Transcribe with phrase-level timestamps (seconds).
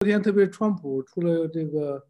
[0.00, 2.06] 昨天特别川普出了这个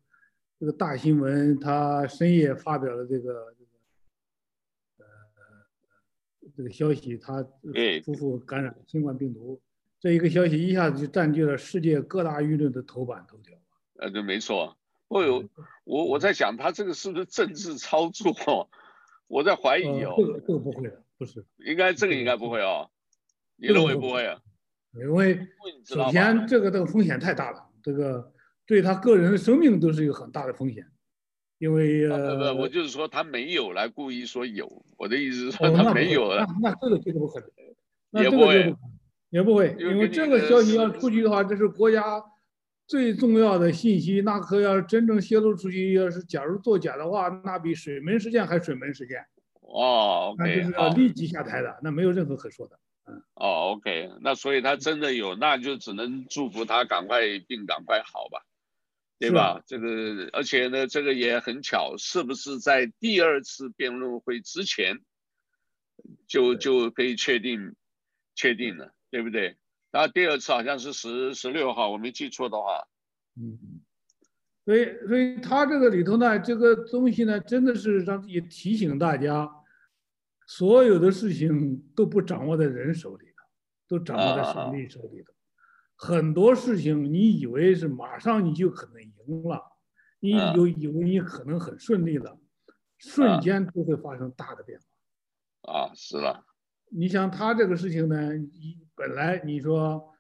[0.58, 5.04] 这个大新闻，他深夜发表了这个这个呃
[6.56, 7.46] 这个消息，他
[8.04, 9.62] 夫妇感染新冠病毒，
[10.00, 13.56] 这一个消息一下子就占据了世界各大舆论的头版头条。
[14.00, 14.76] 呃，对，没错。
[15.06, 15.48] 我有
[15.84, 18.68] 我我在想，他这个是不是政治操作？
[19.28, 20.12] 我在怀疑哦。
[20.18, 21.46] 这个这个不会的，不是。
[21.58, 22.90] 应该这个应该不会哦。
[23.54, 24.42] 你认为不会啊？
[24.94, 25.46] 因为
[25.84, 28.32] 首先这个这个风险太大了，这个
[28.66, 30.84] 对他个人的生命都是一个很大的风险。
[31.58, 36.44] 因为呃，我就是说他没有来故意说有，我的意思是说他没有了。
[36.60, 38.22] 那这个绝对不可能。
[38.24, 38.74] 也不会，
[39.30, 42.02] 也不会，因为这个消息要出去的话，这是国家。
[42.88, 49.18] 最重要的信息，那可要是真正泄露出去，要是假如作假的话，那比水门事件还水门事件。
[49.62, 52.78] 哦，okay, 那就是要立即下台的，哦，那没有任何可说的。
[53.06, 58.42] 嗯，哦，OK，那所以他真的有，那就只能祝福他赶快病，赶快好吧，
[59.18, 59.62] 对吧？
[59.66, 65.00] 这个，而且呢，这个也很巧，是不是在第二次辩论会之前
[66.26, 67.74] 就就可以确定
[68.34, 69.56] 确定了，对不对？
[69.92, 72.86] 然后第二次好像是十十六号，我没记错的话。
[73.36, 73.80] 嗯，
[74.64, 79.48] 所以所以他这个里头呢，这个东西呢，真的是让也提醒大家，
[80.46, 83.44] 所有的事情都不掌握在人手里头，
[83.88, 85.32] 都掌握在上帝手里头。
[85.96, 89.60] 很多事情你以为是马上你就可能赢了，
[90.20, 92.38] 你有以为你可能很顺利了，
[92.98, 94.78] 瞬间都会发生大的变
[95.62, 95.72] 化。
[95.72, 96.44] 啊，是了。
[96.88, 98.84] 你想他这个事情呢，一。
[98.98, 100.10] 本来你说，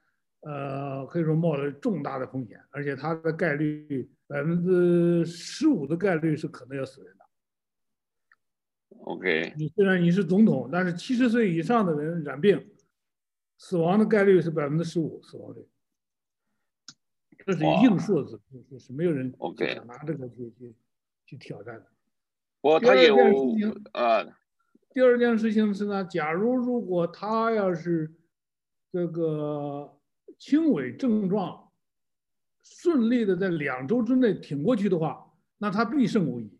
[0.40, 7.15] 呃，可以说冒了重大的风险，而且他的概率百分之十五的概率是可能要死人的。
[9.06, 12.66] OK，你虽然你是总统，但是七十岁以上的人染病，
[13.58, 15.66] 死亡的概率是百分之十五死亡率，
[17.44, 18.40] 这是硬数字，
[18.70, 20.74] 就是没有人想拿这个去去
[21.24, 21.86] 去挑战的。
[22.60, 23.16] 我他有
[23.92, 24.24] 啊。
[24.92, 28.12] 第二件事情是呢，假如如果他要是。
[28.92, 29.98] 这个
[30.38, 31.70] 轻微症状
[32.62, 36.55] 顺利的在两周之内挺过去的话，那他必胜无疑。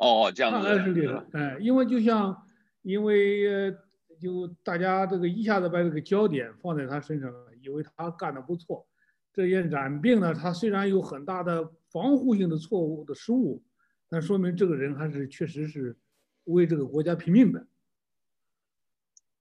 [0.00, 0.66] 哦，这样子。
[0.66, 1.26] 看来是这样。
[1.32, 2.34] 哎，因为就像，
[2.80, 3.70] 因为
[4.18, 8.86] 就大家这个一下子把这个焦点放在他身上了，以为他干得不错。
[9.32, 13.62] 这些染病呢，他虽然有很大的防护性的错误的失误，
[14.08, 15.96] 但说明这个人还是确实是
[16.44, 17.66] 为这个国家拼命的。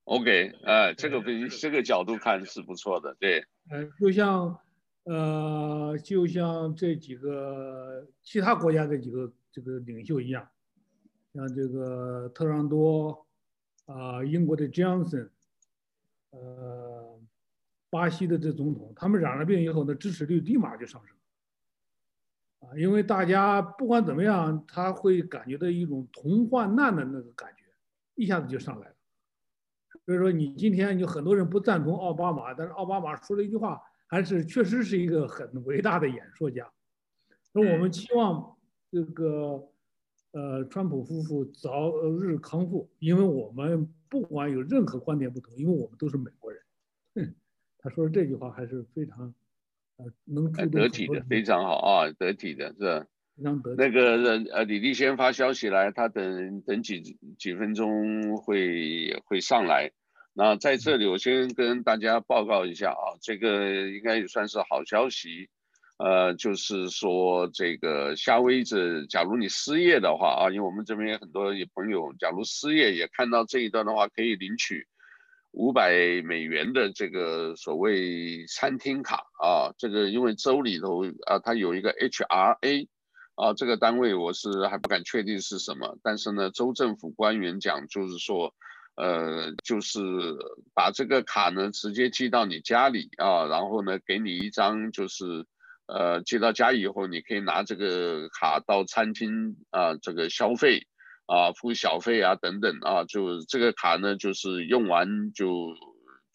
[0.03, 3.45] OK，哎，这个分这个角度看是不错的，对。
[3.71, 4.59] 嗯、呃，就像，
[5.03, 10.47] 呃，就像这几个其他国家的几个这个领袖一样，
[11.33, 13.25] 像这个特朗多，
[13.85, 15.29] 啊、呃，英国的 Johnson，
[16.31, 17.19] 呃，
[17.89, 21.15] 巴西的这总统，他们染了病以后呢，支持率立马就上升。
[22.59, 27.63] 啊，因为大家不管怎么样，他会感觉到一种同患难的那个感觉，
[28.15, 28.95] 一下子就上来了。
[30.05, 36.69] 所以说，你今天有很多人不赞同奥巴马，但是奥巴马说了一句话，还是确实是一个很伟大的演说家。
[37.53, 38.57] 那我们期望
[38.91, 39.69] 这个
[40.31, 46.61] 呃，川普夫妇早日康复，因为我们不管有任何观点不同，因为我们都是美国人。
[47.15, 47.35] 哼，
[47.79, 49.33] 他说的这句话还是非常
[49.97, 53.05] 呃能得体的，非常好啊，得体的是吧？
[53.77, 54.17] 那个
[54.51, 59.91] 呃，李立先发消息来，他等等几几分钟会会上来。
[60.33, 65.49] 那在这里，我先跟大家报告一下啊，这个应该也算是好消息，
[65.99, 68.63] 呃，就是说这个夏威夷，
[69.09, 74.87] 假如你失业的话啊，因为我们这边有很多朋友，假如失业也看到这一段的话，可以领取
[75.51, 75.91] 五百
[76.23, 82.87] 美元的这个所谓餐厅卡啊，这个因为州里头啊，它有一个 HRA
[83.35, 88.55] 啊，这个单位我是还不敢确定是什么，但是呢，州政府官员讲就是说。
[88.95, 90.01] 呃，就是
[90.73, 95.45] 把这个卡呢直接寄到你家里啊，然后呢给你一张，就是
[95.89, 100.87] 呃寄到家以后，你可以拿这个卡到餐厅啊，这个消费
[101.25, 105.75] 啊，付小费啊等等啊，就这个卡呢就是用完就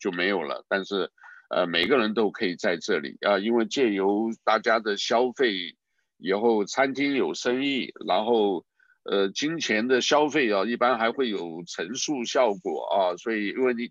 [0.01, 1.11] 就没有了，但是
[1.51, 5.77] 呃每个人都可以在这里啊，因为借由大家的消费
[6.19, 8.65] 以后，餐厅有生意，然后。
[9.07, 13.91] 呃，金钱的消费啊，一般还会有乘数效果啊，所以因为你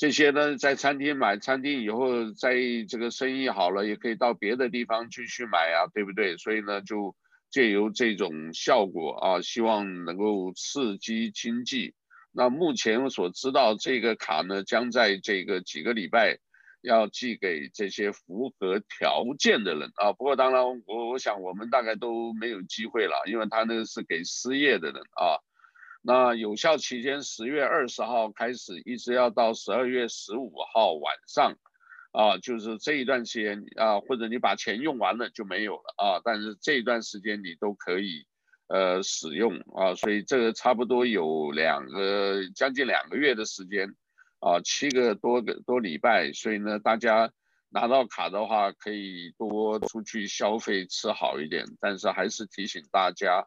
[0.00, 2.54] 这些呢，在餐厅买餐厅以后，在
[2.88, 6.38] 这个生意好了，也可以到别的地方继续买啊，对不对？
[6.38, 7.14] 所以呢，就
[7.50, 11.92] 借由这种效果啊，希望能够刺激经济。
[12.32, 16.38] 那目前我所知道，这个卡呢，将在这个几个礼拜
[16.80, 20.14] 要寄给这些符合条件的人啊。
[20.14, 25.36] 不过当然我我想我们大概都没有机会了，因为他那个是给失业的人啊。
[26.02, 31.54] 那有效期间十月二十号开始，一直要到十二月十五号晚上。
[32.12, 38.26] 啊，就是这一段时间啊，或者你把钱用完了就没有了啊，但是这一段时间你都可以
[38.66, 43.94] 呃使用啊，所以这个差不多有两个将近两个月的时间
[44.40, 47.30] 啊，七个多个多礼拜，所以呢，大家
[47.68, 53.46] 拿到卡的话可以多出去消费吃好一点，但是还是提醒大家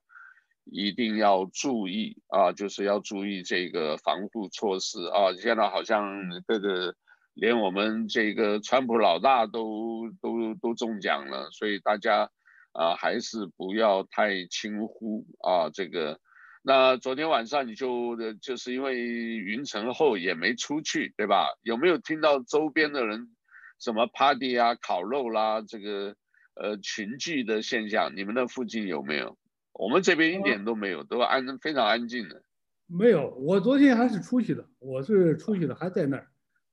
[0.66, 6.08] 一定要注意啊，就是要注意这个防护措施啊，现在好像
[6.48, 6.96] 这个。
[7.36, 12.30] 连我们这个川普老大都都都中奖了，所以大家
[12.74, 16.20] 啊、呃、还是不要太轻忽啊这个。
[16.62, 21.48] 那昨天晚上你就就是因为云层厚也没出去，对吧？
[21.64, 23.36] 有没有听到周边的人
[23.80, 26.16] 什么 party 啊、烤肉啦、这个
[26.54, 28.14] 呃群聚的现象？
[28.16, 29.36] 你们那附近有没有？
[29.74, 32.42] 我们这边一点都没有，都安非常安静的。
[32.88, 36.28] 没有，我昨天还是出去的，我是出去的，还在那儿。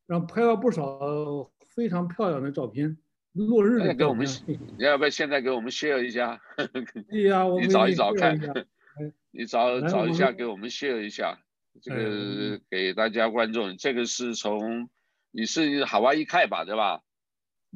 [0.07, 2.99] 然后拍了不少非常漂亮的照片，
[3.33, 3.97] 落日的照片。
[3.97, 6.41] 给我们，你要不要现在给我们 share 一下？
[7.09, 8.39] 对呀，我你找一找看，
[9.31, 11.39] 你找找一下给我们 share 一下，
[11.81, 13.77] 这个给大家观众。
[13.77, 14.91] 这个是从
[15.31, 17.01] 你是海外一开吧，对吧？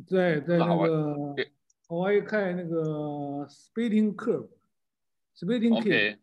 [0.09, 1.37] 对在那个
[1.88, 4.17] 海外一开那个 Spitting
[5.35, 6.19] Curve，Spitting Cave。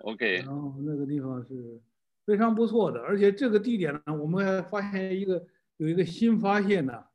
[0.00, 0.36] OK。
[0.36, 1.80] 然后那个地方是。
[2.26, 5.44] 非常不错的，而且这个地点呢，我们还发现一个
[5.78, 7.06] 有一个新发现呢。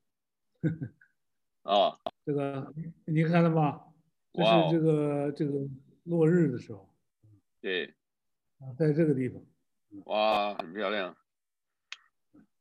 [1.62, 2.74] 啊，这个
[3.06, 3.82] 你看了吗？
[4.34, 5.70] 就是这个这个
[6.04, 6.94] 落日的时候。
[7.62, 7.94] 对。
[8.58, 9.42] 啊，在这个地方。
[10.06, 11.16] 哇，很漂亮。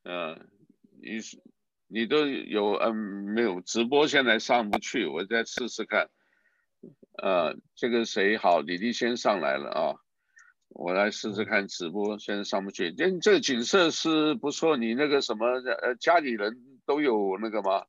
[0.04, 0.48] 嗯，
[1.02, 1.42] 你是
[1.88, 6.08] 你都有嗯没有直播，现在上不去，我再试试看。
[7.22, 8.60] 呃，这个谁好？
[8.60, 9.94] 李丽先上来了啊。
[10.68, 12.92] 我来试试看直播，现在上不去。
[12.92, 17.84] 这这个景色是不错，你那个什么呃家里人都有那个吗？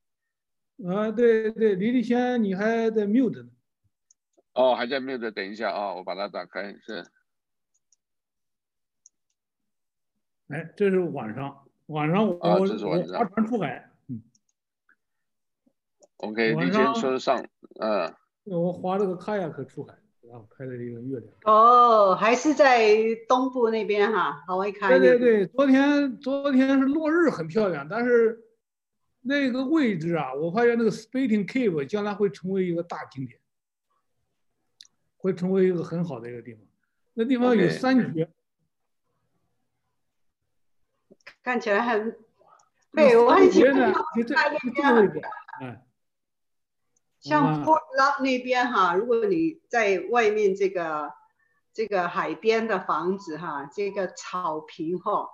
[0.88, 3.50] 啊，对对，李丽先，你还在 mute 呢。
[4.52, 6.76] 哦，还在 mute，等一下啊，我把它打开。
[6.80, 7.04] 是。
[10.48, 13.90] 哎，这是晚上，晚上我、啊、这是晚上船出海。
[14.06, 14.22] 嗯。
[16.18, 17.44] OK，李先说上，
[17.80, 18.14] 嗯。
[18.46, 19.94] 我划了个卡亚克出海。
[20.28, 22.92] 然后拍了一个月亮哦，还是在
[23.28, 24.90] 东部那边哈，好，我一看。
[24.90, 28.36] 对对对，昨天昨天是落日很漂亮，但是
[29.20, 33.38] 那个位置啊，我发现那个 Spitting Cave 将来会成为一个大景点，
[35.16, 36.62] 会成为一个很好的一个地方。
[37.14, 38.28] 那地方有三绝，okay.
[41.44, 42.16] 看起来很，
[42.92, 44.34] 对，我很喜欢那个位置，
[45.60, 45.85] 哎。
[47.28, 51.12] 像波拉那边哈，如果你在外面这个
[51.72, 55.28] 这个海边的房子哈，这个草坪哈，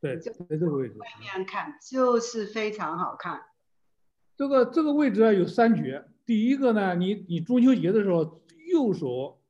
[0.00, 3.42] 对，就在这个位置，外面看就是非常好看。
[4.36, 8.42] 这个这个位置啊有三绝，第一个呢，你你中秋节的时候，
[8.72, 9.40] 右手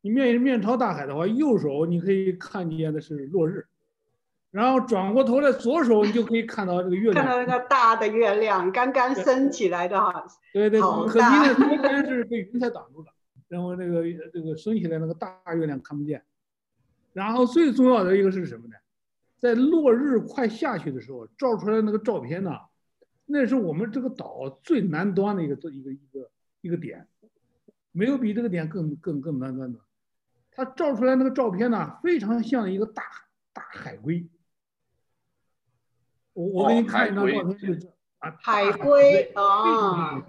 [0.00, 3.66] 你面面朝大海的话，右手你可以看见的是落日。
[4.50, 10.26] 然后转过头来，左手你就可以看到这个月亮，看到那个大的月亮，刚刚升起来的哈。
[10.52, 13.12] 对对，可惜呢，昨天是被云彩挡住了，
[13.46, 16.24] 然后那个这个升起来那个大月亮看不见。
[17.12, 18.74] 然后最重要的一个是什么呢？
[19.38, 22.50] 在落日快下去的时候，照出来那个照片呢，
[23.26, 26.30] 那是我们这个岛最南端的一个一个一个
[26.62, 27.06] 一个点，
[27.92, 29.78] 没有比这个点更更更南端的。
[30.50, 33.04] 它照出来那个照片呢，非常像一个大
[33.52, 34.28] 大海龟。
[36.32, 40.24] 我我给你看一张照片，就是啊，海龟啊，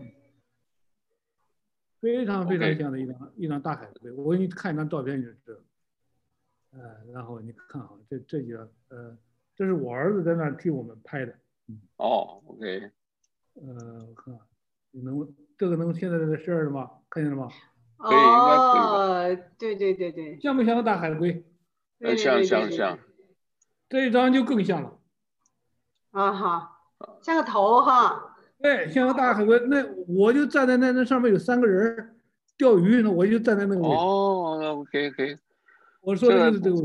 [1.99, 4.11] 非常非常像的一张一张大海龟。
[4.11, 5.61] 我给你看一张照片，就是，
[6.71, 6.79] 呃，
[7.13, 9.17] 然后你看好这这几张，呃，
[9.55, 11.33] 这是我儿子在那替我们拍的。
[11.97, 12.91] 哦，OK，
[13.53, 14.37] 呃，我看
[14.91, 16.91] 你能这个能现在在这事儿了吗？
[17.09, 17.49] 看见了吗？
[17.97, 21.45] 哦，对对对对，像不像个大海龟？
[22.17, 22.97] 像像像，
[23.87, 24.97] 这一张就更像了。
[26.11, 26.71] 啊哈，
[27.21, 29.59] 像个头哈，对，像个大海龟。
[29.67, 32.15] 那我就站在那那上面有三个人
[32.57, 33.95] 钓鱼呢，我就站在那个位置。
[33.95, 35.39] 哦，那 OK OK。
[36.01, 36.77] 我说的就是这个。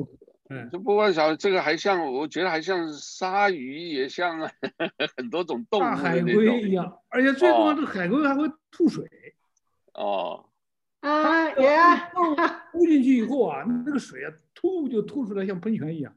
[0.49, 4.38] 嗯，这不光小，这个还像，我觉得还像鲨鱼，也像
[5.16, 5.83] 很多种动物。
[5.83, 9.04] 大海龟一样，而且最重要，这海龟还会吐水。
[9.95, 10.45] 哦。
[11.00, 11.76] 啊耶！
[12.73, 16.12] 吐进去以后啊，那个水啊，吐就吐出来，像喷泉一样。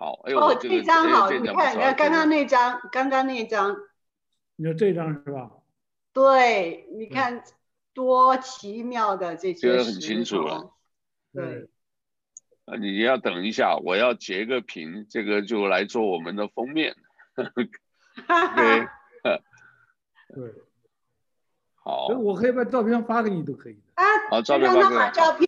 [0.00, 3.76] 好，哎呦，哦，这张好，你看，你看刚刚那张，刚刚那张，
[4.56, 5.50] 你说这张是吧？
[6.14, 7.44] 对，你看
[7.92, 10.72] 多奇妙的这些，觉得很清楚了。
[11.34, 11.68] 对，
[12.64, 16.96] 啊，你要等一下，我要截个屏，这个就来做我们的封面。
[17.36, 17.68] 对，
[20.34, 20.54] 对，
[21.76, 23.82] 好，我可以把照片发给你，都可以的。
[23.96, 25.12] 啊，好，照片发给你。
[25.12, 25.46] 照片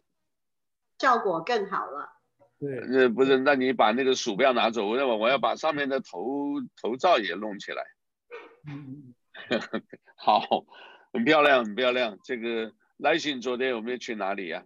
[0.98, 2.18] 效果更好了。
[2.62, 7.82] 对，那不是，那你把那个鼠标拿走，我要我要把上面的头头罩也弄起来。
[8.68, 9.14] 嗯，
[10.14, 10.64] 好，
[11.12, 12.16] 很漂亮，很漂亮。
[12.22, 14.64] 这个来信昨天有没有去哪里呀？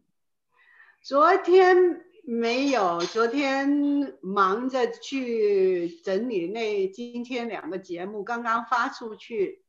[1.00, 3.66] 昨天没有，昨天
[4.20, 9.64] 忙着去整理那今天两个节目刚刚发出去，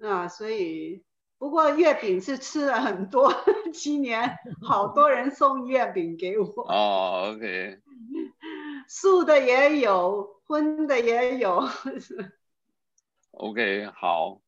[0.00, 1.04] 啊，所以。
[1.38, 3.34] 不过月饼是吃了很多，
[3.72, 6.46] 今年好多人送月饼给我。
[6.68, 7.80] 哦，OK。
[8.88, 11.68] 素的也有，荤的也有。
[13.32, 14.40] OK，好。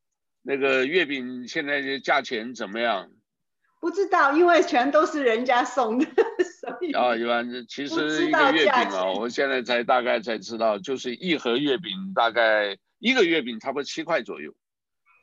[0.42, 3.08] 那个月饼现在的价钱怎么样？
[3.80, 6.06] 不知道，因为全都是人家送的，
[6.60, 6.92] 所以。
[6.92, 14.54] 啊，一般其实一个月饼啊，我现在才大概才知道，就是一盒月饼大概一个月饼差不多七块左右。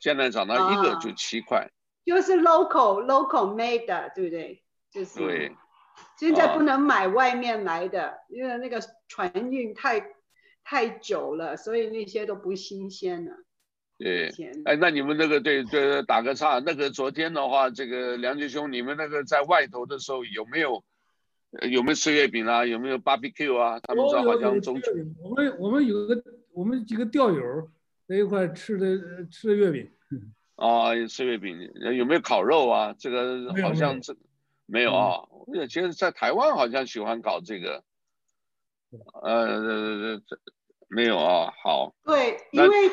[0.00, 1.70] 现在涨到一个就七块，
[2.04, 4.62] 就是 local local made 的，对不对？
[4.90, 5.18] 就是。
[5.18, 5.56] 对。
[6.18, 10.04] 现在不能买外面来的，啊、因为那个船运太
[10.64, 13.32] 太久了，所以那些都不新鲜了。
[13.98, 14.30] 对。
[14.64, 20.82] 哎，那你们那个对对打个岔，那个昨天的话，这个梁杰兄，你们那个在外头的时候有没有
[21.70, 22.64] 有没有吃月饼啊？
[22.64, 23.80] 有没有 barbecue 啊？
[23.80, 24.90] 他们说好像中秋。
[25.22, 27.68] 我们我们有个我们几个钓友。
[28.08, 29.90] 在一块吃的吃的月饼，
[30.62, 32.94] 啊，吃月饼有没有烤肉啊？
[32.96, 34.14] 这个好像这
[34.66, 35.22] 没有啊。
[35.68, 37.82] 其实，在台湾好像喜欢搞这个，
[39.22, 40.38] 呃，这
[40.88, 41.52] 没有啊。
[41.64, 42.90] 好，对，因为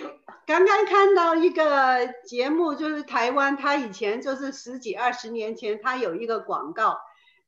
[0.48, 6.98] 刚刚看到一个节目，就是台湾，他以前就是十几二十年前，他有一个广告，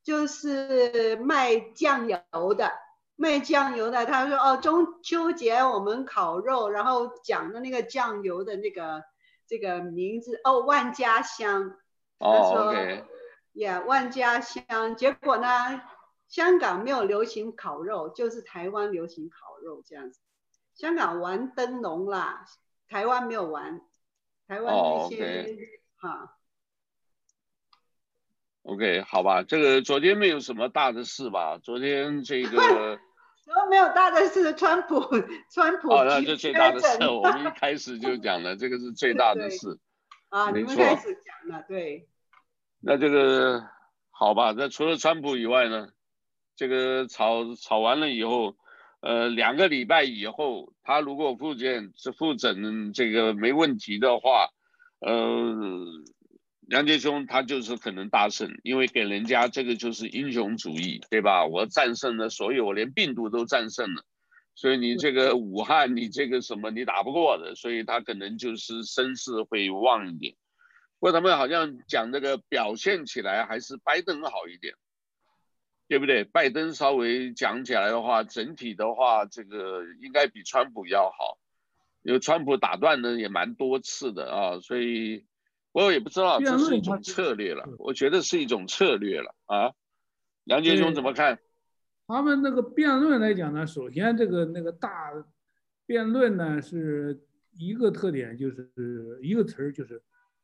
[0.04, 2.72] 就是卖酱油的。
[3.18, 9.04] 卖酱油的，他说哦，中秋节我们烤肉，然后讲的那个酱油的那个
[9.52, 11.78] 这个名字哦，万家香。
[12.20, 12.74] 哦，他说
[13.54, 14.96] ，yeah, 万家香。
[14.96, 15.82] 结果呢，
[16.30, 20.22] 香港没有流行烤肉，就是台湾流行烤肉这样子。
[20.74, 22.46] 香港玩灯笼啦，
[22.88, 23.82] 台湾没有玩。
[24.48, 25.58] 台湾那些
[25.98, 26.38] 哈。
[28.62, 31.58] OK，好吧，这个昨天没有什么大的事吧？
[31.58, 32.98] 昨天这个。
[33.46, 35.00] 都没有大的事，川普，
[35.52, 35.90] 川普。
[35.92, 39.80] 哦，那就最大的事，我们一开始就讲了， 这个是最大的事。
[40.30, 40.74] 啊，没错。
[40.74, 42.08] 你们开始讲了，对。
[42.80, 43.64] 那这个
[44.10, 44.54] 好吧？
[44.56, 45.90] 那除了川普以外呢？
[46.56, 48.56] 这个吵吵完了以后，
[49.00, 54.48] 呃，两个礼拜以后，他如果复检是复诊这个没问题的话，
[55.00, 55.56] 呃。
[56.72, 61.46] 梁杰兄，他就是可能大胜，因为给人家这个就是英雄主义，对吧？
[61.46, 64.06] 我战胜了所有，我连病毒都战胜了，
[64.56, 70.36] 所以你这个武汉，你这个什么，你打不过的，所以他可能就是声势会旺一点。
[70.98, 74.74] 不过他们好像讲这个表现起来还是拜登好一点，
[75.90, 76.24] 对不对？
[76.24, 81.38] 拜登稍微讲起来的话，整体的话，这个应该比川普要好，
[82.02, 85.26] 因为川普打断的也蛮多次的啊，所以。
[85.72, 87.68] 我也不知道，这是一种策略了。
[87.78, 89.74] 我觉得是一种策略了啊。
[90.44, 91.40] 梁杰兄怎么看？
[92.08, 95.12] 他们那个辩论来讲呢，首先这个那个大
[95.86, 97.26] 辩论呢是
[97.58, 98.70] 一个特点，就是
[99.22, 100.02] 一个词儿就是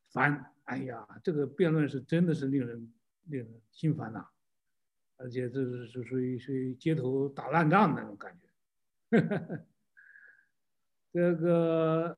[0.08, 0.54] 烦。
[0.64, 2.92] 哎呀，这个辩论是真的是令人
[3.26, 4.24] 令人心烦呐，
[5.18, 8.48] 而且这是是属于属于街头打烂仗的那种感觉。
[11.12, 12.16] 这个。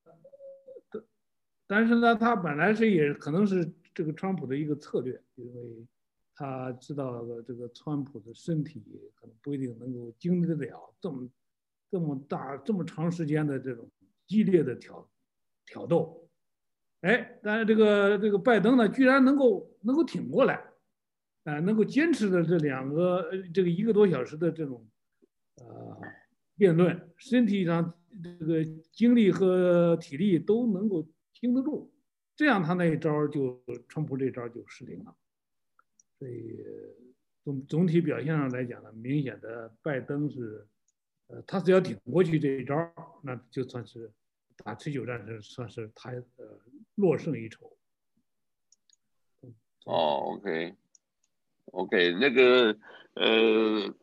[1.73, 5.87] 但是呢，他本来是也可能是这个川普的一个策略，因为
[6.35, 8.83] 他知道了这个川普的身体
[9.15, 11.29] 可能不一定能够经历得了这么
[11.89, 13.89] 这么大这么长时间的这种
[14.27, 15.09] 激烈的挑
[15.65, 16.29] 挑逗，
[17.03, 20.61] 哎，但是这个这个拜登呢，居然能够能够挺过来，
[21.45, 24.85] 啊、能够坚持的这两个这个一个多小时的这种
[25.59, 25.97] 呃
[26.57, 31.07] 辩论，身体上这个精力和体力都能够。
[31.41, 31.91] 经得住，
[32.37, 35.17] 这样他那一招就川普这招就失灵了，
[36.19, 36.61] 所以
[37.43, 40.67] 总总体表现上来讲呢，明显的拜登是，
[41.29, 42.93] 呃，他只要顶过去这一招，
[43.23, 44.13] 那就算是
[44.59, 46.61] 打持久战是算是他呃
[46.97, 47.75] 落胜一筹。
[49.87, 52.79] 哦，OK，OK，那个
[53.15, 53.95] 呃，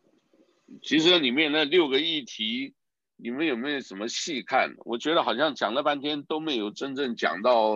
[0.82, 2.74] 其实里面那六个议题，
[3.20, 4.74] 你们有没有什么细看？
[4.84, 7.74] 我觉得好像讲了半天都没有真正讲到，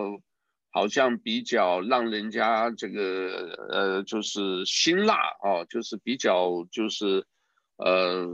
[0.71, 7.25] 好像比较让人家这个呃，就是辛辣啊，就是比较就是
[7.75, 8.25] 呃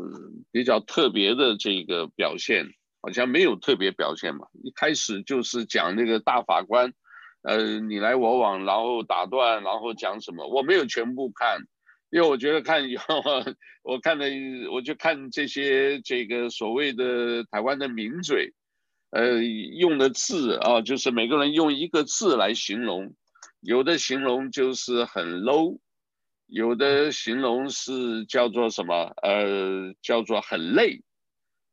[0.51, 2.67] 比较特别的这个表现，
[3.01, 4.45] 好像没有特别表现嘛。
[4.63, 6.93] 一开始就是讲那个大法官，
[7.41, 11.63] 呃，你来我往，然后打断，然后讲什么，我没有全部看。
[12.11, 13.21] 因为我觉得看以后，
[13.83, 14.25] 我看了，
[14.71, 18.51] 我就看这些这个所谓的台湾的名嘴，
[19.11, 23.13] 呃，用的字啊，就是每个人用一个字来形容，
[23.59, 25.77] 有的形容就是很 low，
[26.47, 31.03] 有的形容是叫做什么，呃，叫做很累，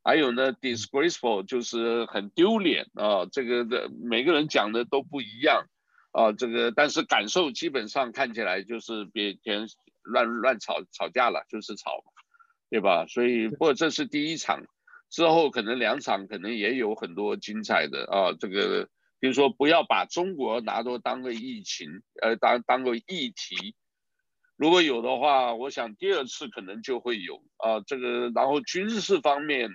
[0.03, 5.65] 还有呢，disgraceful 就是很丢脸啊，这个的每个人讲的都不一样
[6.11, 9.65] 啊，这个但是感受基本上看起来就是比前。
[10.07, 12.03] 乱乱吵吵架了，就是吵，
[12.69, 13.05] 对吧？
[13.07, 14.63] 所以，不过这是第一场，
[15.09, 18.33] 之后可能两场可能也有很多精彩的啊。
[18.39, 23.75] 这个，比如说不要把中国拿作当个疫情，呃，当当个议题，
[24.57, 27.79] 如果有的话，我想第二次可能就会有啊。
[27.85, 29.69] 这个，然后军事方面，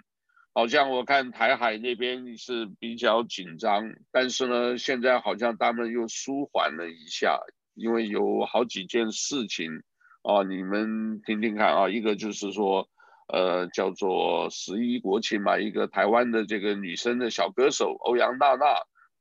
[0.52, 7.40] 好像我看台海那边是比较紧张，但是呢，现在好像他们又舒缓了一下，
[7.74, 9.82] 因为有好几件事情。
[10.22, 12.88] 哦，你们听听看啊，一个就是说，
[13.26, 18.66] 呃，叫做十一国庆嘛，一个台湾的这个女生的小歌手欧阳娜娜，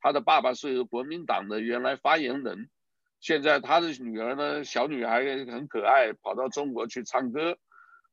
[0.00, 2.70] 她的爸爸是国民党的原来发言人，
[3.18, 7.58] 现在她的女儿呢，小女孩很可爱，跑到中国去唱歌，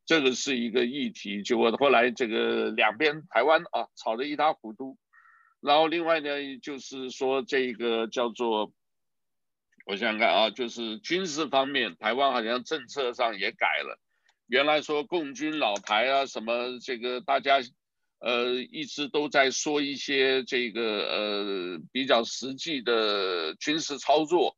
[0.07, 1.43] 这个是一个议题。
[1.43, 4.97] 结果后来这个两边台湾啊吵得一塌糊涂，
[5.61, 8.71] 然后另外呢，就是说这个叫做。
[9.89, 13.99] 我想想看啊，就是军事方面，台湾好像政策上也改了。
[14.45, 17.57] 原来说共军老台啊，什么这个大家，
[18.19, 24.55] 呃，一直都在说一些这个呃比较实际的军事操作。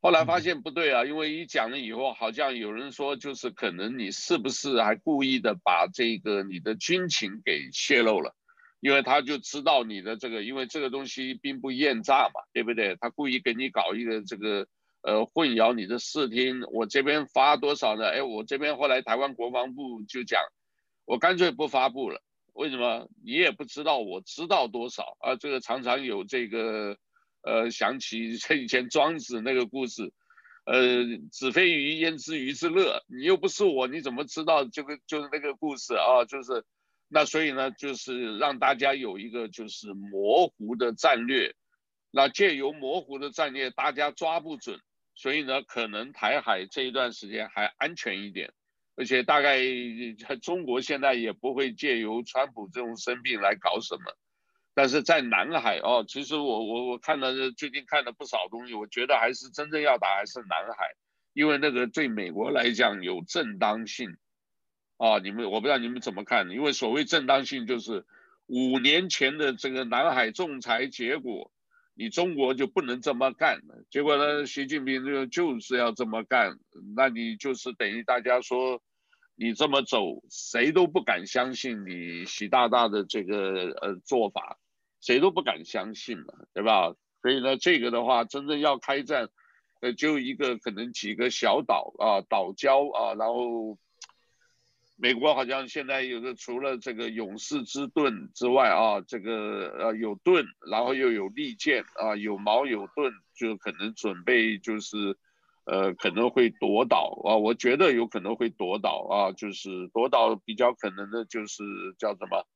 [0.00, 8.34] 后来发现不对啊，因为一讲了以后，好像有人说就是可能你是不是还故意的把这个你的军情给泄露了。
[8.82, 12.96] 因为他就知道你的这个，因为这个东西兵不厌诈嘛，对不对？
[12.96, 14.66] 他故意给你搞一个这个，
[15.02, 16.62] 呃，混淆你的视听。
[16.72, 18.08] 我这边发多少呢？
[18.08, 20.42] 哎，我这边后来台湾国防部就讲，
[21.04, 22.20] 我干脆不发布了。
[22.54, 23.08] 为什么？
[23.24, 25.36] 你也不知道，我知道多少啊？
[25.36, 26.96] 这个常常有这个，
[27.42, 30.12] 呃，想起以前庄子那个故事，
[30.66, 33.04] 呃，子非鱼焉知鱼之乐？
[33.06, 36.24] 你又不是我，你怎么知道这个就是那个故事啊？
[36.24, 36.64] 就是。
[37.14, 41.54] 那所以呢，就是让大家有一个就是模糊的战略，
[42.10, 44.80] 那借由模糊的战略，大家抓不准，
[45.14, 48.50] 所以呢，可能台海这一段时间还安全一点，
[48.96, 49.58] 而且大概
[50.40, 54.16] 中国现在也不会借由川普这种生病来搞什么，
[54.72, 60.86] 但是在南海哦，其实我我我看了最近看了不少东西，我觉得还是真正要打还是南海，
[61.34, 64.16] 因为那个对美国来讲有正当性。
[64.98, 68.04] 啊，你们我不知道你们怎么看，因为所谓正当性就是
[68.46, 71.50] 五年前的这个南海仲裁结果，
[71.94, 73.62] 你中国就不能这么干。
[73.90, 76.56] 结果呢，习近平就就是要这么干，
[76.94, 78.80] 那你就是等于大家说
[79.34, 84.58] 你这么走，谁都不敢相信你习大大的这个呃做法，
[85.00, 86.94] 谁都不敢相信嘛，对吧？
[87.22, 89.30] 所以呢，这个的话，真正要开战，
[89.80, 93.78] 呃，就一个可能几个小岛啊，岛礁啊，然后。
[95.02, 105.18] 美国好像现在有个除了这个勇士之盾之外啊，这个呃有盾，然后又有利剑啊，有矛有盾，就可能准备就是，
[105.64, 111.64] 呃可能会夺岛啊，我觉得有可能会夺岛啊，就是夺岛比较可能的就是
[111.98, 112.46] 叫什么，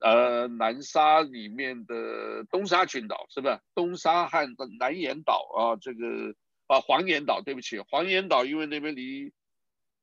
[0.00, 3.56] 呃南沙里面的东沙群岛是不是？
[3.76, 4.40] 东沙和
[4.80, 6.34] 南岩岛啊，这个
[6.66, 9.32] 啊黄岩岛，对不起，黄岩岛因为那边离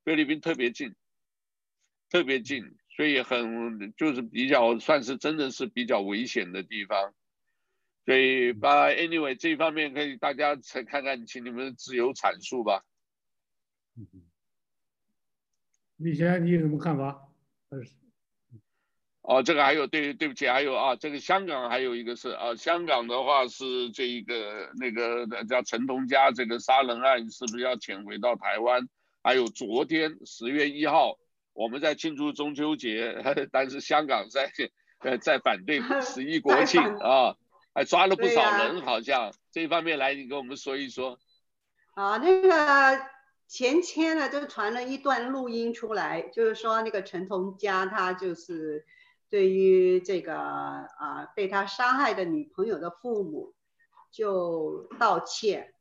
[0.06, 0.96] 菲律宾特别近。
[2.16, 7.14] 特别近，所以很就是比较算是真的是比较危险的地方，
[8.06, 12.86] 所以把 anyway 这一方面可以大家再看看，请你们自由阐述吧。
[15.98, 17.28] 李先生，你有什么看法？
[19.20, 28.88] 哦，这个还有对对不起，还有啊，这个香港还有一个是啊，香港的话是这一个那个叫陈同佳这个杀人案是不是要潜回到台湾？
[29.22, 31.20] 还有昨天十月一号。
[31.56, 34.52] 我们在庆祝中秋节， 但是香港在
[35.00, 37.38] 呃在反对 十一国庆啊，
[37.74, 41.18] 还抓了不少人，好像这一方面来，你跟我们说一说。
[41.94, 43.02] 啊，那个
[43.48, 48.86] 前天呢就传了一段录音出来，就是说那个陈同佳他就是
[49.30, 53.54] 对于这个啊、呃、被他杀害的女朋友的父母
[54.12, 55.74] 就道歉，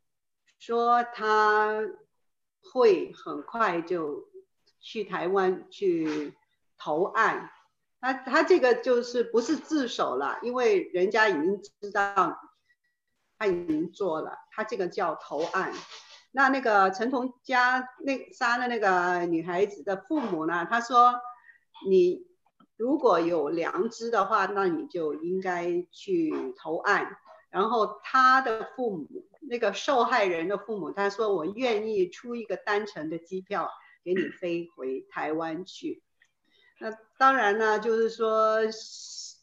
[0.61, 1.83] 说他
[2.63, 4.29] 会很快就
[4.85, 6.35] 去台湾去
[6.79, 7.51] 投案。
[8.01, 12.39] 他他这个就是不是自首了，因为人家已经知道
[13.39, 15.73] 他已经做了，他这个叫投案。
[16.31, 20.67] 那那个陈同佳那杀的那个女孩子的父母呢？
[20.69, 21.15] 他说，
[21.89, 22.27] 你
[22.77, 27.17] 如果有良知的话，那你就应该去投案。
[27.49, 29.09] 然后他的父母，
[29.49, 33.71] 那个受害人的父母，他说我愿意出一个单程的机票
[34.05, 36.03] 给你飞回台湾去。
[36.81, 38.59] 那当然呢，就是说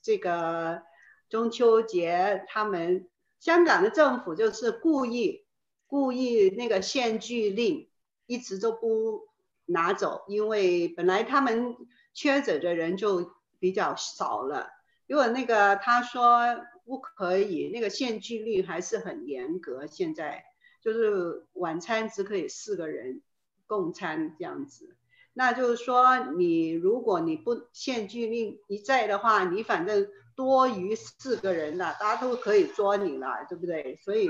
[0.04, 0.84] 这个
[1.30, 5.46] 中秋节，他们香港的政府就是故意
[5.88, 7.90] 故意那个限聚令
[8.28, 9.28] 一直都不
[9.66, 11.76] 拿走，因为本来他们
[12.14, 14.70] 确诊的人就比较少了。
[15.08, 16.42] 如果那个他说
[16.86, 19.88] 不可以，那个限聚令还是很严格。
[19.88, 20.44] 现在
[20.82, 23.22] 就是晚餐只可以四个人
[23.72, 24.98] 共餐这样子。
[25.34, 30.06] 那就是说，你如果你不限聚令一在的话，你反正
[30.36, 33.98] 多于四个人了，大家都可以捉你了，对不对？
[34.04, 34.30] 所以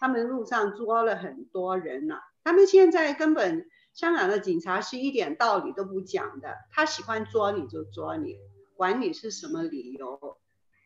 [0.00, 2.18] 他们路上捉了很多人了。
[2.42, 8.34] 他们现在根本香港的警察是一点道理都不讲的，他喜欢捉你就捉你，
[8.74, 10.36] 管你是什么理由。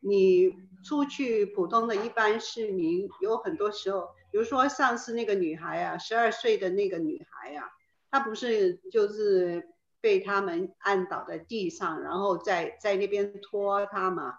[0.03, 0.53] 你
[0.85, 7.65] 出去普通的一般市民，有很多时候，比如说上次那个女孩啊，十二岁的那个女孩啊。
[8.11, 9.69] 他不是就是
[10.01, 14.35] 被他们按倒在地上，然后在在那边拖他嘛？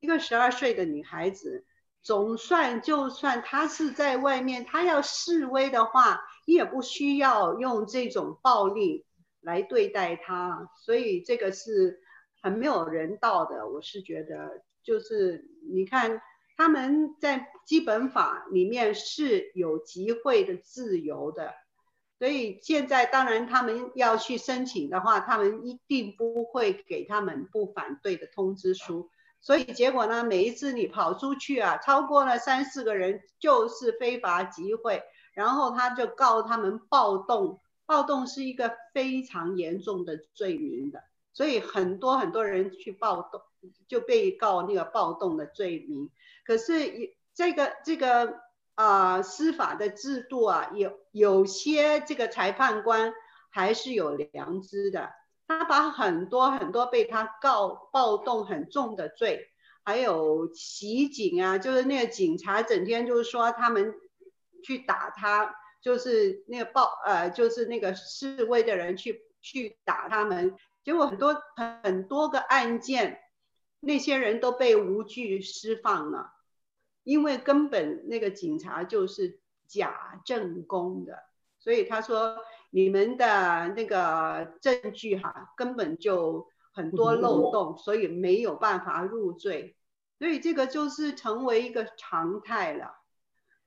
[0.00, 1.64] 一个十二岁的女孩子，
[2.02, 9.06] 总算就算她是在外面，她要示威的话，你也不需要用这种暴力
[9.40, 10.68] 来对待她。
[10.76, 12.00] 所以这个是
[12.42, 13.68] 很没有人道的。
[13.68, 16.20] 我是觉得，就是你看
[16.56, 21.54] 他们在基本法里面是有集会的自由的。
[22.18, 29.08] 所以现在当然他们要去申请的话，他们一定不会给他们不反对的通知书。
[29.40, 41.04] 所以结果呢，每一次你跑出去啊，超过了三四个人就是非法集会，然后他就告他们暴动，暴动是一个非常严重的罪名的。
[41.32, 43.40] 所以很多很多人去暴动
[43.86, 46.10] 就被告那个暴动的罪名。
[46.44, 48.40] 可是这个这个。
[48.78, 53.12] 啊、司法的制度啊，有有些这个裁判官
[53.50, 55.10] 还是有良知的，
[55.46, 59.48] 他把很多很多被他告暴动很重的罪，
[59.84, 63.94] 还有袭警啊，就是那个警察整天就是说他们
[64.62, 71.36] 去打他，就是那个暴呃，就是那个示威的人去去打他们，结果很多
[71.82, 73.20] 很多个案件，
[73.80, 76.34] 那些人都被无罪释放了。
[77.04, 81.22] 因为根本那个警察就是假证供的，
[81.60, 82.38] 所以他说
[82.70, 89.76] 你们的那个证据哈根本就很多漏洞，所以没有办法入罪，
[90.18, 92.94] 所以这个就是成为一个常态了。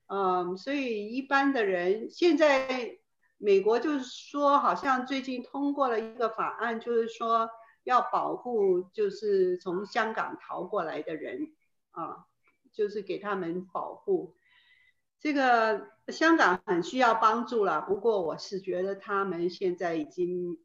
[0.08, 2.98] 嗯，所以一般的人现在
[3.38, 7.50] 美国就是说，好像最近通过了一个法案，就是说
[7.84, 11.54] 要保护就是从香港逃过来的人
[11.92, 12.26] 啊。
[12.74, 14.34] 就是给他们保护，
[15.21, 17.81] 这个香港很需要帮助了。
[17.81, 20.57] 不过我是觉得他们现在已经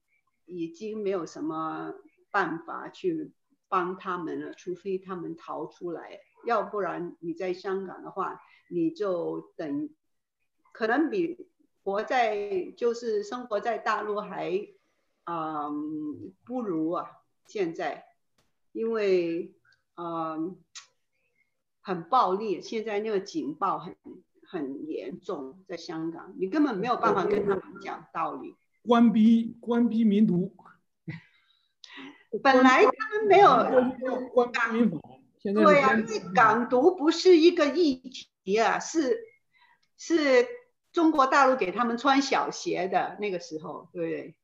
[0.46, 1.92] 已经没有什么
[2.30, 3.32] 办法去
[3.68, 8.40] 帮他们了，除非他们逃出来，要不然你在香港的话，
[8.70, 9.90] 你就等
[10.72, 11.46] 可能比
[11.84, 14.66] 活在就是生活在大陆还
[15.26, 17.10] 嗯不如啊
[17.46, 18.06] 现在，
[18.72, 19.54] 因为
[19.96, 20.56] 嗯。
[21.82, 23.96] 很暴力，现在那个警报很
[24.48, 28.54] 很严重，在香港，你根本没有办法跟他们讲道理。
[28.82, 30.54] 官逼官逼民独，
[32.42, 33.48] 本来他们没有
[34.32, 34.98] 官逼民法，
[35.38, 37.96] 现在对呀、啊，因为港独不是一个议
[38.44, 39.18] 题啊，是
[39.96, 40.46] 是
[40.92, 44.34] 中国大陆给他们穿小鞋的那个时候，对不对？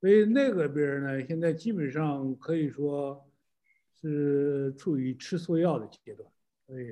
[0.00, 3.26] 所以那个边呢，现在基本上可以说。
[4.02, 6.26] 是处于吃错药的阶段，
[6.66, 6.86] 所以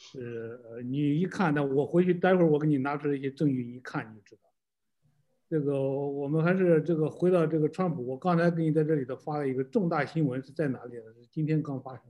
[0.00, 4.42] 是你一看，那我回去待会儿我给你拿出一些证据，一看你就知道。
[5.48, 11.12] 这个我们还是这个回到这个川普，我刚才给你在这里头发了一个重大新闻，是在哪里呢？
[11.14, 12.04] 是今天刚发生。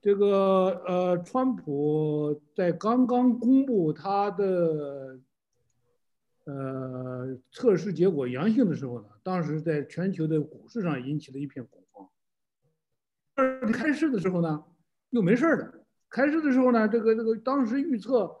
[0.00, 5.20] 这个呃，川普在刚刚公布他的
[6.46, 12.08] 呃测试结果阳性的时候呢，当时在全球的股市上引起了一片恐慌。
[13.36, 14.64] 而开市的时候呢，
[15.10, 15.77] 又没事儿的。
[16.08, 18.34] 开市的时候呢，这个这个当时预测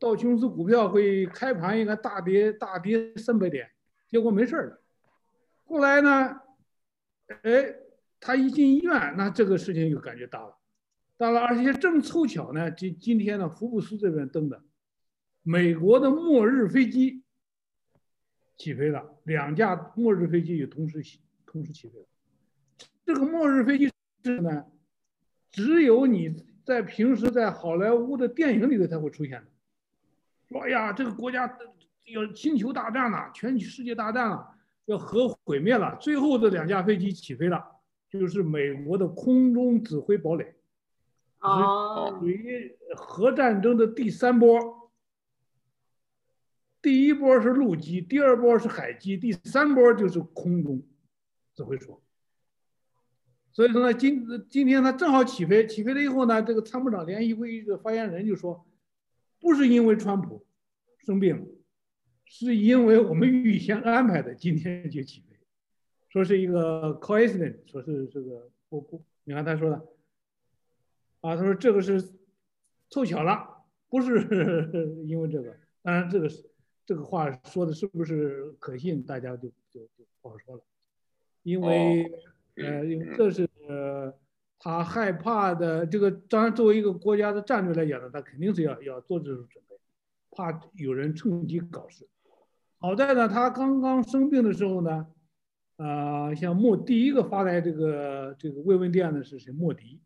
[0.00, 3.70] 道琼斯股票会开盘应该大跌大跌三百点，
[4.08, 4.80] 结果没事儿的。
[5.64, 6.40] 后来呢，
[7.42, 7.74] 哎，
[8.18, 10.56] 他一进医院，那这个事情就感觉大了，
[11.16, 14.62] 大了，而且正凑巧呢，今今天呢，福布斯这边登的，
[15.42, 17.22] 美国的末日飞机。
[18.58, 22.06] 起飞了，两架末日飞机也同时起，同时起飞了。
[23.04, 23.92] 这个末日飞机
[24.24, 24.64] 是呢，
[25.50, 29.46] 只有你在平时在好莱坞的电影里头才会出现的。
[30.48, 31.46] 说哎呀，这个国家
[32.06, 34.48] 要星球大战了，全世界大战了，
[34.86, 35.96] 要核毁灭了。
[36.00, 37.64] 最后这两架飞机起飞了，
[38.10, 40.56] 就是美国的空中指挥堡垒，
[41.40, 44.90] 属于核战争的第三波。
[46.82, 50.82] 第一波是陆基，第二波是海基，第三波就是空中
[51.54, 52.02] 指挥所。
[53.56, 58.66] 所以说呢，今今天他正好起飞，起飞了以后呢，这个参谋长联席会议的发言人就说，
[59.40, 60.44] 不是因为川普
[60.98, 61.56] 生病，
[62.26, 65.38] 是因为我们预先安排的，今天就起飞，
[66.10, 69.76] 说是一个 coincidence，说是这个不不，你看他说的，
[71.22, 72.12] 啊，他说这个是
[72.90, 74.20] 凑巧了，不是
[75.08, 76.44] 因为这个，当然这个是。
[76.84, 80.62] 这个话说的是不是可信，大家就就就不好说了，
[81.42, 82.08] 因为
[82.56, 84.12] 呃，因为这是呃
[84.58, 85.86] 他害怕的。
[85.86, 89.76] 这个当然，作为一个国家的战略来讲呢，他肯定是要要做这种准备，
[90.30, 92.08] 怕有人趁机搞事。
[92.78, 95.06] 好在呢，他刚刚生病的时候呢，
[95.76, 99.52] 啊、呃，像莫第一个发来这个这个慰问电的是谁？
[99.52, 100.00] 莫迪，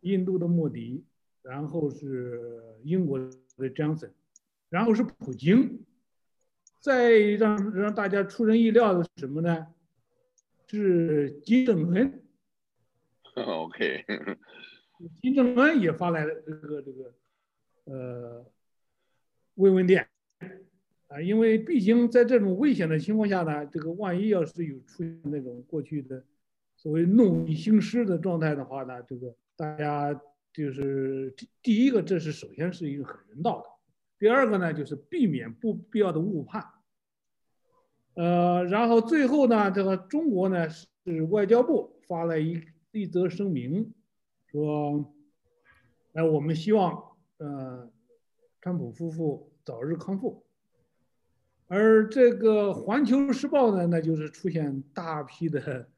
[0.00, 1.04] 印度的莫迪，
[1.42, 3.18] 然后是英国
[3.56, 4.12] 的强森。
[4.70, 5.84] 然后是普京，
[6.80, 9.66] 再让让大家出人意料的是什么呢？
[10.72, 12.22] 是金正恩。
[13.36, 14.04] OK，
[15.20, 17.14] 金正恩也发来了这个这个
[17.84, 18.46] 呃
[19.56, 20.08] 慰问电
[21.08, 26.24] 啊，因为毕竟在这种危险的情况下呢，这个万一要是有出现那种过去的
[26.76, 30.18] 所谓弄遗兴师的状态的话呢，这个大家
[30.54, 33.68] 就是第一个，这是首先是一个很人道的。
[34.18, 36.64] 第二个呢，就是避免不必要的误判。
[38.14, 43.92] 呃，然后最后呢，这个中国呢是外交部发了一一则声明，
[44.46, 45.12] 说，
[46.12, 47.90] 哎，我们希望呃，
[48.60, 50.44] 川普夫妇早日康复。
[51.68, 55.88] 而这个《环球时报》呢，那就是出现大批的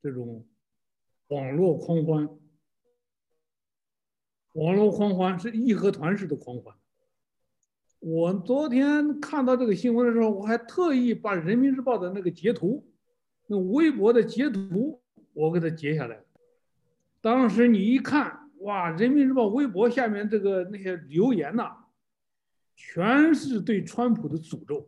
[0.00, 0.46] 这种
[1.26, 2.28] 网络狂欢，
[4.52, 6.76] 网络狂欢是义和团式的狂欢。
[8.06, 12.86] 我昨天看到这个新闻的时候，我还特意把人民日报的那个截图，
[13.46, 15.00] 那微博的截图，
[15.32, 16.22] 我给它截下来。
[17.22, 21.86] 当时你一看，哇，人民日报微博下面这个那些留言呐，
[22.76, 24.86] 全是对川普的诅咒，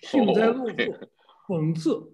[0.00, 1.08] 幸灾乐祸，
[1.46, 2.12] 讽刺。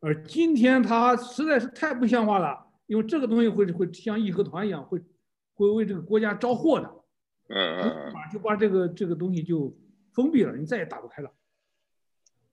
[0.00, 5.00] 而今天他实在是太不像话了，因为这个东西会会像义和团一样，会
[5.54, 6.92] 会为这个国家招祸的。
[7.48, 9.76] 嗯嗯，就把这个这个东西就
[10.12, 11.30] 封闭了，你再也打不开了。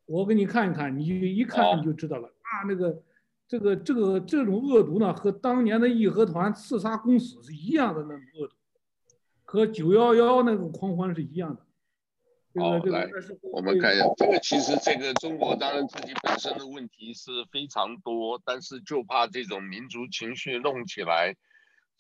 [0.06, 2.28] 我给你看一看，你一看你就知道了。
[2.28, 3.02] 啊，那个
[3.48, 8.56] 这个这个这种恶毒呢，和当年的义和团刺杀公使是一样的那种恶毒，
[9.44, 11.66] 和九幺幺那种狂欢是一样的。
[12.62, 13.10] 好，来，
[13.52, 14.38] 我们看一下这个。
[14.40, 21.36] 其实这个中国当然自己本身的问题是非常多，但是就怕这种民族情绪弄起来。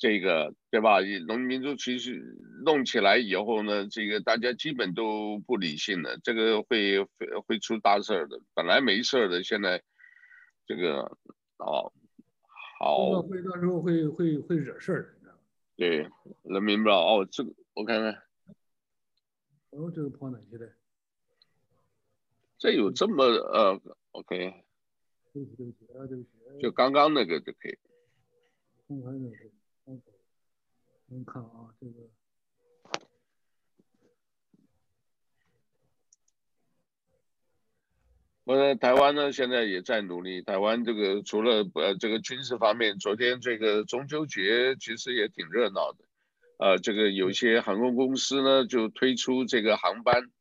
[0.03, 0.99] 这个对吧？
[1.27, 2.21] 农民族情绪
[2.65, 7.01] 弄起来以后呢，这个大家基本都不理性了，这个会
[7.47, 8.37] 会出大事儿的。
[8.53, 9.81] 本来没事儿的，现在
[10.65, 11.03] 这个
[11.55, 11.93] 哦，
[12.81, 15.39] 好，会到时候会会会惹事儿，你知道吗？
[15.77, 16.09] 对，
[16.53, 18.21] 人民报哦，这个我看看，
[19.69, 20.69] 哦，这个跑哪去了？
[22.57, 24.65] 这有这么呃，OK，
[25.31, 26.29] 对不起对不起啊，对不起，
[26.61, 27.77] 就刚刚那个就可以。
[28.89, 29.37] 刚刚那个。
[31.13, 31.93] 我们看啊，这个，
[38.45, 40.41] 我在台湾呢，现在也在努力。
[40.41, 45.99] 台湾这个除了呃这个军事方面，昨天这个中秋节其实也挺热闹的。
[46.57, 50.31] 呃，这个有些航空公司呢就推出这个航班，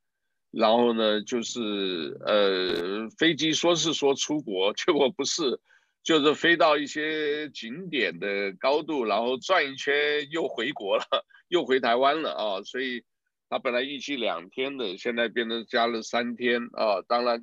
[0.50, 5.60] 然后呢就是呃飞机说是说出国，结果不是。
[6.02, 9.94] 就是飞到一些景点的高度，然后转一圈
[10.30, 11.04] 又回国了，
[11.48, 12.62] 又回台湾了啊！
[12.62, 13.04] 所以
[13.48, 17.02] 他本来预期两天的，现在变成加了三天啊。
[17.06, 17.40] 当然，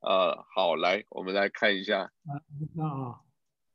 [0.00, 2.02] 呃，好，来，我们来看一下。
[2.02, 2.30] 啊，
[2.74, 3.20] 那啊，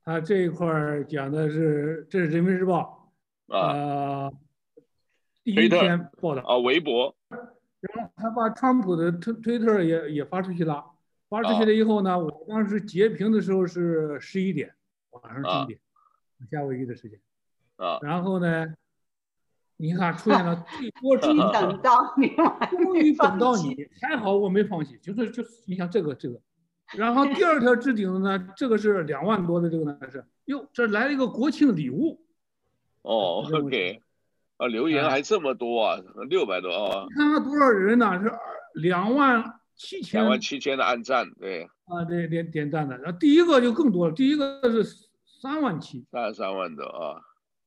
[0.04, 3.12] 他这一块讲的是，这是人民日报
[3.47, 4.34] 啊、呃，
[5.43, 7.15] 第一天报的啊，微博。
[7.80, 10.84] 然后他把川普的推推特也也发出去了，
[11.30, 14.74] 发出去了以后呢，啊、我当时截屏的时候是十一点，
[15.12, 15.80] 晚上十一点，
[16.50, 17.20] 夏威夷的时间。
[17.76, 18.66] 啊，然后呢，
[19.76, 22.30] 你看出现了最多终于等到你，
[22.72, 26.40] 终于等到你，还好我没放弃，就是就是你像这个这个，
[26.96, 32.20] 然后第二条置顶的呢，这个是两万多的这个呢是，哟，这来了一个国庆礼物，
[33.02, 34.02] 哦，OK，
[34.58, 38.20] 啊，留言还这么多啊，六百多啊，你看看多少人呢？
[38.24, 38.32] 是
[38.74, 44.84] 两万七千，两万七千的按赞，对，啊，对点点赞的，然后第一个就更多了，第一个是
[45.42, 47.22] 三万七，三十三万多啊。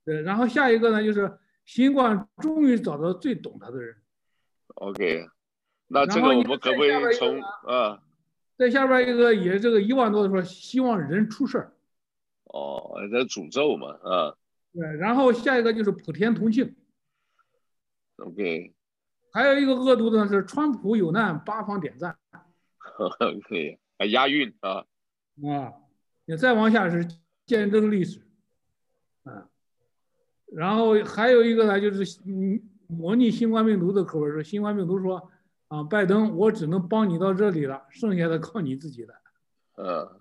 [0.05, 3.97] 对，然后下一个呢，就是新冠终于找到最懂他的人。
[4.75, 5.29] OK，
[5.87, 8.03] 那这个我们可不可以从啊？
[8.57, 11.73] 在下边一个也这个一万多的说希望人出事儿。
[12.45, 14.35] 哦，这诅咒嘛啊。
[14.73, 16.75] 对，然后下一个就是普天同庆。
[18.17, 18.75] OK，
[19.33, 22.17] 还有一个恶毒的是川普有难八方点赞。
[22.83, 24.85] 可以，还押韵啊。
[25.49, 25.73] 啊，
[26.27, 27.07] 你再往下是
[27.47, 28.21] 见证历史。
[29.25, 29.49] 啊。
[30.53, 35.31] 然后还有一个呢，就是嗯，模拟新冠病毒的口味说，新冠病毒说
[35.69, 39.15] 啊，拜登，我只能帮你到这里了，剩下的靠你自己了。
[39.77, 40.21] 呃，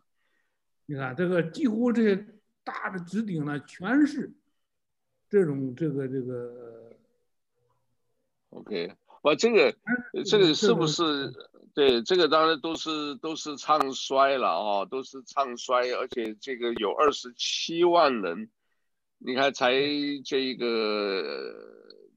[0.85, 2.27] 你看这个几乎这些
[2.63, 4.31] 大的置顶呢，全是
[5.27, 6.95] 这种这个这个。
[8.51, 9.75] OK，我这个
[10.25, 11.33] 这个是不是
[11.73, 18.49] 对这个当然都是都是唱衰了啊，都是唱衰，而且这个有二十七万人。
[19.21, 19.73] 你看，才
[20.23, 21.53] 这一个，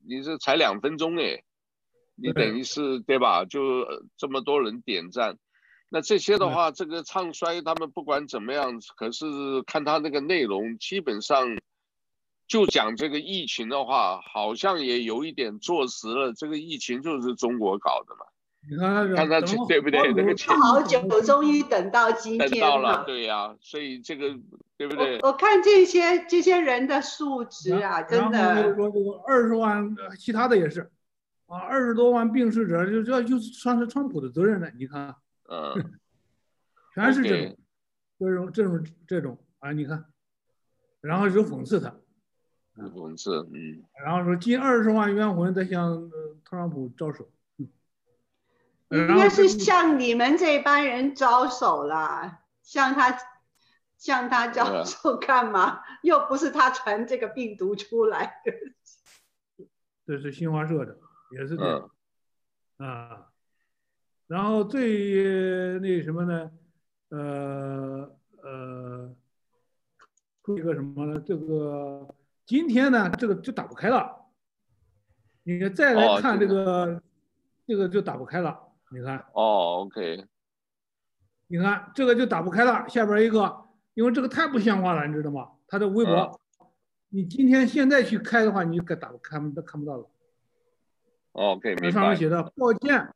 [0.07, 1.43] 你这才两分钟哎，
[2.15, 3.45] 你等于是对吧？
[3.45, 3.61] 就
[4.17, 5.37] 这么多人点赞，
[5.89, 9.27] 那这些的话，这个唱衰他们不管怎么样，可是
[9.67, 11.59] 看他那个内容，基本上
[12.53, 18.27] 就讲这个疫情的话，好像也有一点坐实了，这个疫情就是中国搞的嘛。
[18.69, 20.13] 你看那个，看他对不对？
[20.13, 24.39] 那个钱好久，终于等到今天等到了，对呀、啊，所以这个
[24.77, 25.19] 对不对？
[25.23, 28.77] 我，我看这些这些人的素质啊，真的。
[29.27, 30.91] 二十万，其他的也是，
[31.47, 34.71] 啊，二十多万病逝者，就这就算是川普的责任了。
[34.79, 35.17] 你看，
[35.49, 35.73] 嗯，
[36.95, 37.57] 全是这种，
[38.19, 40.05] 这种这种这种啊，你看，
[41.01, 41.95] 然后就讽刺他，
[42.77, 46.11] 讽刺，嗯，然后说近二十万冤魂在向
[46.45, 47.29] 特朗普招手。
[48.89, 53.17] 应该是向你们这帮人招手了，向他，
[53.97, 55.81] 向他招手干嘛？
[56.03, 58.53] 又不是他传这个病毒出来的。
[60.05, 60.99] 这是新华社的，
[61.31, 61.91] 也是这样
[62.77, 63.29] 啊。
[64.27, 66.51] 然后最那什么呢？
[67.09, 69.15] 呃呃，
[70.43, 71.23] 出一个什么呢？
[71.27, 72.15] 这个
[72.53, 74.27] 今天呢，这个就打不开了。
[75.43, 77.03] 你再来看这个，
[77.67, 78.61] 这个就打不开了。
[78.91, 80.27] 你看哦，OK，
[81.47, 82.87] 你看这个就打不开了。
[82.91, 85.53] 下边一个，因为这个太不像话了，你知道吗？
[85.67, 86.15] 他的微博，
[86.61, 86.67] 嗯、
[87.09, 90.11] 你今天现在去开的话，你就该打不开，都看不到了。
[91.33, 93.15] OK，那上面写的，抱歉，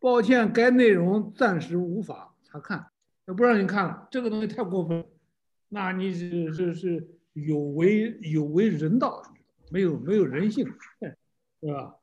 [0.00, 2.88] 抱歉，该内容暂时无法查看，
[3.24, 4.08] 那不让你看了。
[4.10, 5.06] 这个东西太过分，
[5.68, 9.22] 那你是是是有违有违人道，
[9.70, 10.66] 没有没有人性，
[11.60, 11.94] 是吧？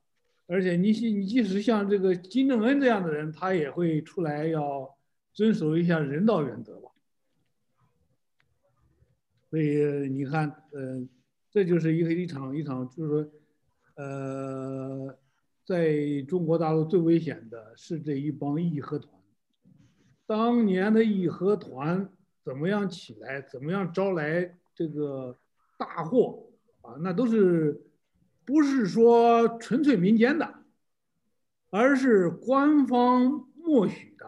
[0.47, 4.97] 而且你你即使像这个金正恩这样的人，他也会出来要
[5.33, 6.91] 遵守一下人道原则吧。
[9.49, 11.07] 所以你看，呃，
[11.49, 13.31] 这就是一个一场一场，就是说，
[13.95, 15.17] 呃，
[15.65, 19.13] 在中国大陆最危险的是这一帮义和团。
[20.25, 22.09] 当年的义和团
[22.43, 25.37] 怎么样起来，怎么样招来这个
[25.77, 26.47] 大祸
[26.81, 26.95] 啊？
[26.99, 27.81] 那都是。
[28.43, 30.55] 不是说纯粹民间的，
[31.69, 34.25] 而是官方默许的，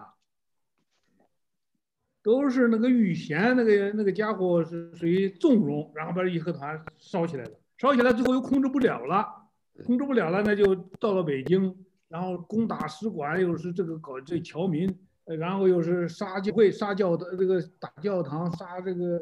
[2.21, 9.27] 都是那个余弦那个那个家伙是属于纵容，然后把义和团烧起来了，烧起来最后又控制不了了，
[9.83, 11.75] 控制不了了，那就到了北京，
[12.07, 14.87] 然后攻打使馆，又是这个搞这侨民，
[15.25, 19.19] 然后又是杀教会、杀教的这个打教堂、杀这个。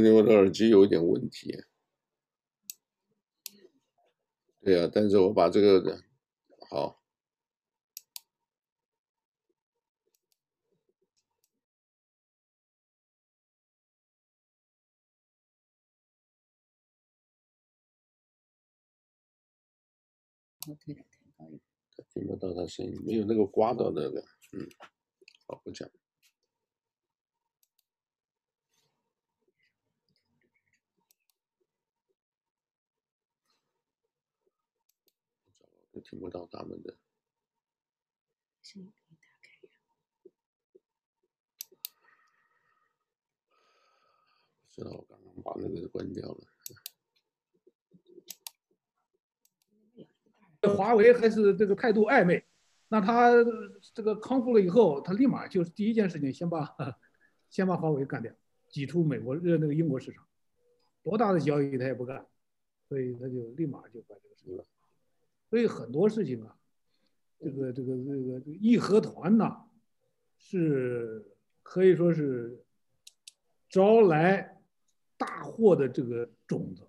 [0.00, 1.64] 所以我的耳机有一点问题。
[4.62, 6.02] 对啊，但是我把这个的
[6.70, 7.02] 好。
[22.14, 24.20] 听不到他声音，没有那个刮到那个，
[24.52, 24.66] 嗯，
[25.46, 25.88] 好，不讲。
[36.12, 36.94] 听不到他们的。
[38.60, 38.92] 声音
[39.40, 40.30] 可以打开
[44.70, 46.44] 知道我刚刚把那个关掉了。
[50.76, 52.44] 华为还是这个态度暧昧，
[52.88, 53.32] 那他
[53.94, 56.76] 这个康复了以后，他立马就是第一件事情，先把
[57.48, 58.30] 先把华为干掉，
[58.68, 60.28] 挤出美国呃那个英国市场，
[61.02, 62.28] 多大的交易他也不干，
[62.86, 64.66] 所以他就立马就把这个收了。
[65.52, 66.56] 所以很多事情啊，
[67.38, 69.54] 这个这个这个义和团呐，
[70.38, 71.22] 是
[71.62, 72.58] 可以说是
[73.68, 74.58] 招来
[75.18, 76.88] 大祸的这个种子，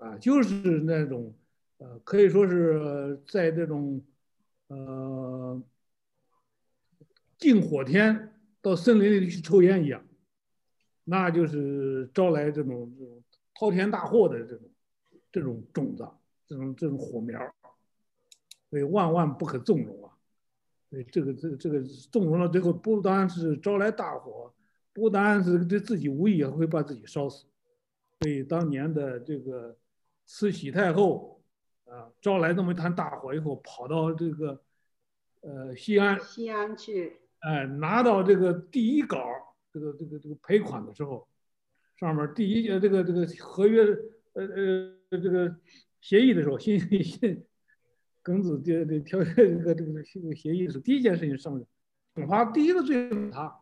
[0.00, 1.34] 啊，就是那种
[1.78, 4.04] 呃，可以说是在这种
[4.66, 5.62] 呃
[7.38, 10.06] 近火天到森林里去抽烟一样，
[11.04, 13.24] 那就是招来这种这种
[13.54, 14.70] 滔天大祸的这种
[15.32, 16.06] 这种种子，
[16.46, 17.40] 这种这种火苗。
[18.70, 20.12] 所以万万不可纵容啊！
[20.90, 24.52] 所以这个这个这个纵容了，最后不单是招来大火，
[24.92, 27.46] 不单是对自己无益，也会把自己烧死。
[28.20, 29.76] 所以当年的这个
[30.26, 31.42] 慈禧太后
[31.86, 34.60] 啊，招来那么一团大火以后，跑到这个
[35.40, 39.18] 呃西安西安去，哎，拿到这个第一稿
[39.72, 41.26] 这个这个这个赔款的时候，
[41.96, 43.82] 上面第一呃这个这个合约
[44.34, 45.54] 呃呃这个
[46.00, 47.44] 协议的时候，信信。
[48.22, 51.58] 庚子这这条这个这个这个协议是第一件事情上，
[52.14, 53.60] 惩罚第一个罪他，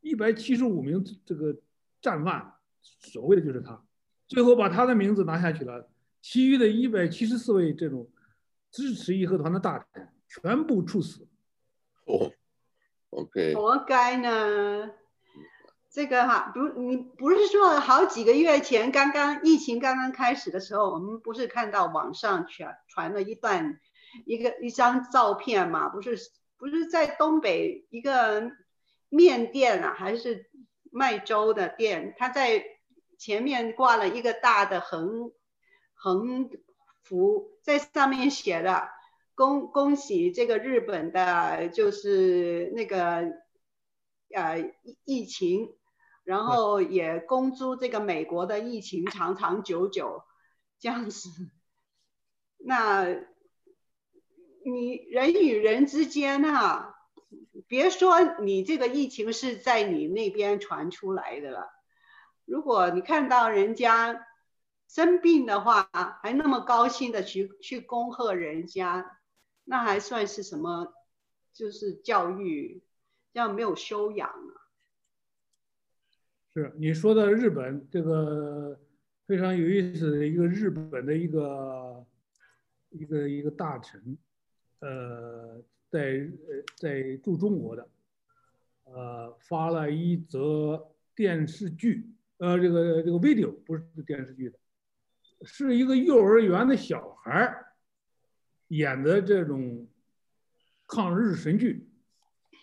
[0.00, 1.56] 一百七十五名这个
[2.00, 3.82] 战犯，所谓的就是他，
[4.26, 5.90] 最后把他的名字拿下去了，
[6.22, 8.08] 其余的一百七十四位这种
[8.70, 11.26] 支持义和团的大臣全部处死。
[12.06, 12.32] 哦
[13.10, 14.99] ，OK，活该呢。
[15.92, 23.80] 这个哈，不，你不是说好几个月前，刚刚疫情刚刚开始的时候，我们不是看到网上传传了一段
[24.24, 25.88] 一个一张照片嘛？
[25.88, 26.16] 不是
[26.56, 28.52] 不是在东北一个
[29.08, 30.48] 面店啊，还是
[30.92, 32.14] 卖粥的店？
[32.16, 32.62] 他在
[33.18, 35.32] 前面挂了一个大的横
[35.94, 36.50] 横
[37.02, 38.90] 幅，在上面写了
[39.34, 43.32] “恭恭喜这个日本的，就是那个
[44.32, 44.72] 呃
[45.04, 45.74] 疫情”。
[46.24, 50.22] 然后也恭祝这个美国的疫情长长久久，
[50.78, 51.28] 这样子。
[52.58, 53.06] 那
[54.64, 56.94] 你人与人之间哈，
[57.66, 61.70] 别说你这个疫情是在你那边传出来的了，
[62.44, 64.26] 如果你看到人家
[64.88, 65.88] 生病的话，
[66.22, 69.18] 还那么高兴的去去恭贺人家，
[69.64, 70.92] 那还算是什么？
[71.52, 72.84] 就是教育，
[73.32, 74.59] 这样没有修养啊。
[76.60, 78.78] 是你说的日本这个
[79.26, 82.06] 非常有意思的一个日本的一个
[82.90, 84.18] 一个一个大臣，
[84.80, 86.28] 呃，在
[86.76, 87.88] 在驻中国的，
[88.84, 94.58] 呃，发了一则电视剧，呃，这个这个 video 不是电视剧的，
[95.42, 97.66] 是一个幼儿园的小孩
[98.68, 99.86] 演的这种
[100.86, 101.89] 抗日神剧。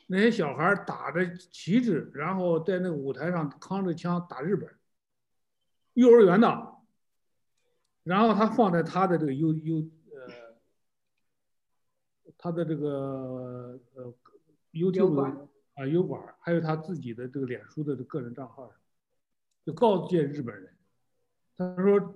[0.10, 4.74] 那些小孩打着旗帜，然后在那个舞台上扛着枪打日本，
[5.96, 6.76] 幼儿园的，
[8.04, 10.56] 然后他放在他的这个 U U 呃，
[12.38, 14.14] 他的这个呃
[14.72, 18.78] YouTube 啊 U 管，还有他自己的这个脸书的个人账号上，
[19.66, 20.74] 就告诫日本人，
[21.58, 22.16] 他说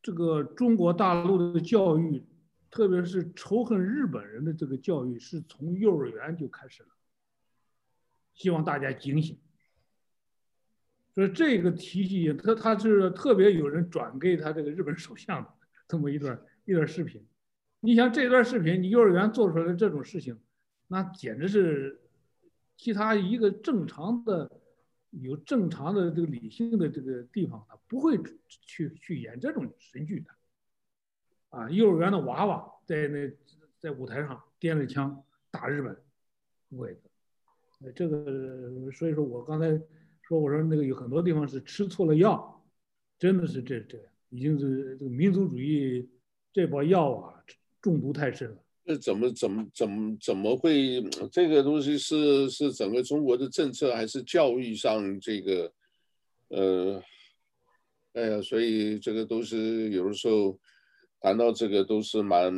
[0.00, 2.24] 这个中国大陆的教育。
[2.72, 6.88] 特别是仇恨日本人的这个教育是从幼儿园就开始了，
[8.32, 9.38] 希望大家警醒。
[11.14, 15.50] 所以这个体系，他他是特别有人转给他这个日本首相的
[15.86, 17.22] 这么一段一段视频。
[17.80, 20.40] 你想这段视频，你幼儿园做出来的这种事情，
[20.88, 22.00] 那简直是
[22.78, 24.50] 其他一个正常的
[25.10, 28.18] 有正常的这个理性的这个地方，他不会
[28.48, 30.30] 去去演这种神剧的。
[31.52, 33.30] 啊，幼儿园的娃娃在那
[33.78, 35.94] 在舞台上掂着枪打日本，
[36.74, 37.92] 鬼子。
[37.94, 39.68] 这个所以说我刚才
[40.22, 42.64] 说我说那个有很多地方是吃错了药，
[43.18, 46.08] 真的是这这样，已经是这个民族主义
[46.54, 47.44] 这包药啊
[47.82, 48.56] 中毒太深了。
[48.86, 55.72] 这怎么怎么怎么怎么会这个东西是是整个中国的政策还是教育上这个
[56.48, 57.02] 呃，
[58.14, 60.58] 哎呀，所以这个都是有的时候。
[61.22, 62.52] 谈到这个都是蛮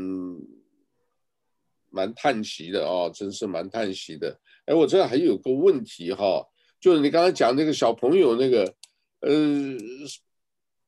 [1.91, 4.41] 蛮叹息的啊，真是蛮叹息的。
[4.65, 6.43] 哎，我这还有个问题哈，
[6.81, 8.65] 就是你刚才讲那个小朋友那个，
[9.21, 9.31] 呃，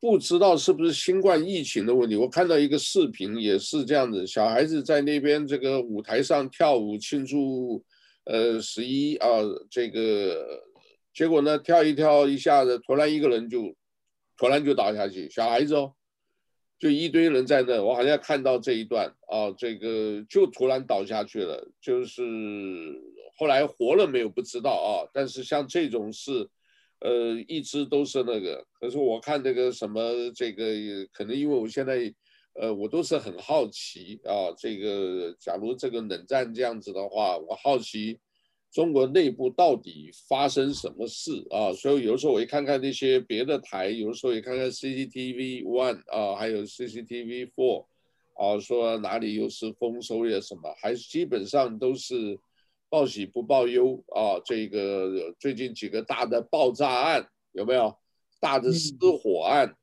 [0.00, 2.16] 不知道是不是新冠疫情的问题。
[2.16, 7.84] 我看到一个视频也是这样子，小孩子在那边这个舞台上跳舞庆祝，
[8.24, 9.28] 呃，十一啊，
[9.70, 10.62] 这个
[11.12, 13.76] 结果呢，跳一跳一下子，突然一个人就
[14.38, 15.92] 突然就倒下去，小孩子哦。
[16.78, 22.22] 就一堆人在那，我好像看到这一段啊，这个就突然倒下去了，就是
[23.38, 26.48] 后来活了没有不知道啊，但是像这种事，
[27.00, 28.62] 呃，一直都是那个。
[28.78, 30.00] 可是我看那个什么，
[30.34, 30.64] 这个
[31.12, 32.12] 可能因为我现在，
[32.54, 38.18] 呃，我都是很好奇啊，这个假如这个冷战这样子的话，我好奇。
[38.76, 41.72] 中国内部到底发生什么事啊？
[41.72, 47.86] 所以有的时候我一看看那些别的台，有的时候也看看 CCTV One 啊，还有 CCTV Four
[48.34, 52.38] 啊，说哪里又是丰收呀什么，还是基本上都是
[52.90, 54.38] 报喜不报忧啊。
[54.44, 57.96] 这个最近几个大的爆炸案有没有？
[58.38, 59.74] 大的失火案，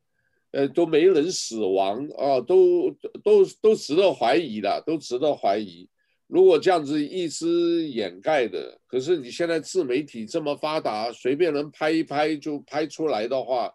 [0.52, 2.92] 呃，都没人死亡啊，都
[3.24, 5.90] 都都值得怀疑的，都值得怀疑。
[6.34, 13.72] 如果这样子一直掩盖的，可是你现在自媒体这么发达，随便能拍一拍就拍出来的话，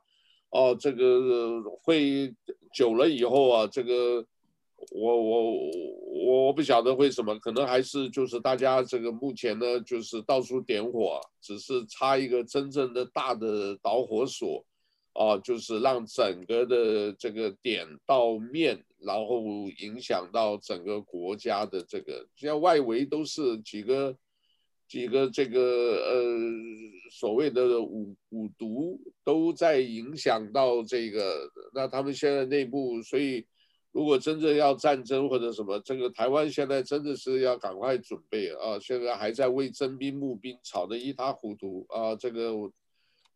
[0.51, 2.35] 哦，这个会
[2.75, 4.27] 久了以后啊，这个
[4.91, 14.65] 我我我我不晓得为什么，可能还是就是大家这个目前呢，就是到处点火，只是差一个真正的大的导火索。
[15.15, 19.43] 啊，就是让整个的这个点到面，然后
[19.79, 24.17] 影响到整个国家的这个，像外围都是几个
[24.89, 26.39] 几个这个呃
[27.11, 33.47] 所谓的五五毒都在影响到这个，那他们现在内部，所以
[33.93, 42.71] 如果真正要战争或者什么，这个台湾现在真的是要赶快准备啊，现在还在为征兵募兵吵得一塌糊涂啊，这个。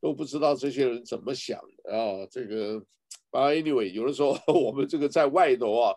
[0.02, 2.26] 都不知道这些人怎么想的啊！
[2.28, 2.84] 这个，
[3.32, 5.94] 啊，anyway，有的时候 我们这个在外头啊，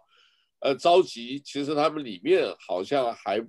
[0.59, 3.39] 呃，着急，其实他们里面好像还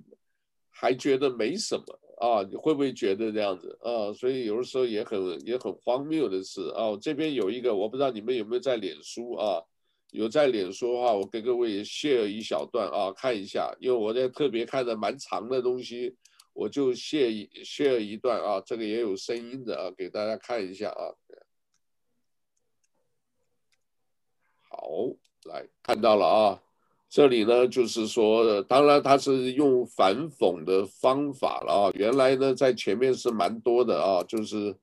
[0.69, 1.83] 还觉得没什么
[2.19, 2.43] 啊。
[2.43, 4.13] 你会不会觉得这样子啊？
[4.13, 9.61] 所以有的时候也很也很荒谬的是啊，这边有一个，我不知道你们有没有在脸书啊？
[10.11, 16.15] 有在脸书的话，我给各位 share 一小段啊，看一下，因为我在特别看的蛮长的东西。
[16.53, 21.13] 我就 share share 一段啊，这个也有声音的啊，给大家看一下啊。
[24.77, 24.87] 好，
[25.51, 26.59] 来看到了啊，
[27.09, 31.91] 这里呢就是说，当然他是用反讽的方法了啊。
[31.95, 34.75] 原来呢在前面是蛮多的啊，就是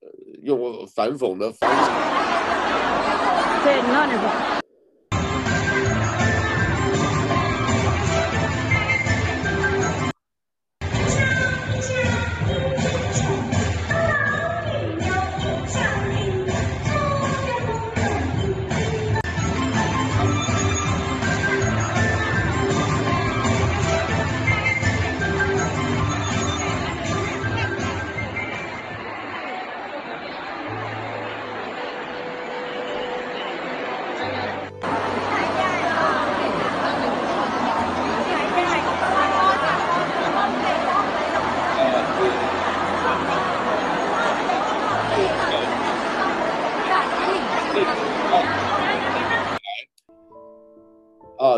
[0.00, 0.08] 呃
[0.42, 3.64] 用反讽的方法。
[3.64, 4.12] 对，你那里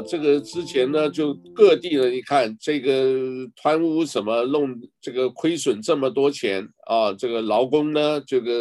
[0.09, 8.53] 这个之前呢，就各地呢，你看这个贪污什么弄这个亏损这么多钱啊，这个劳工呢，这个。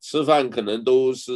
[0.00, 1.32] 吃饭可能都是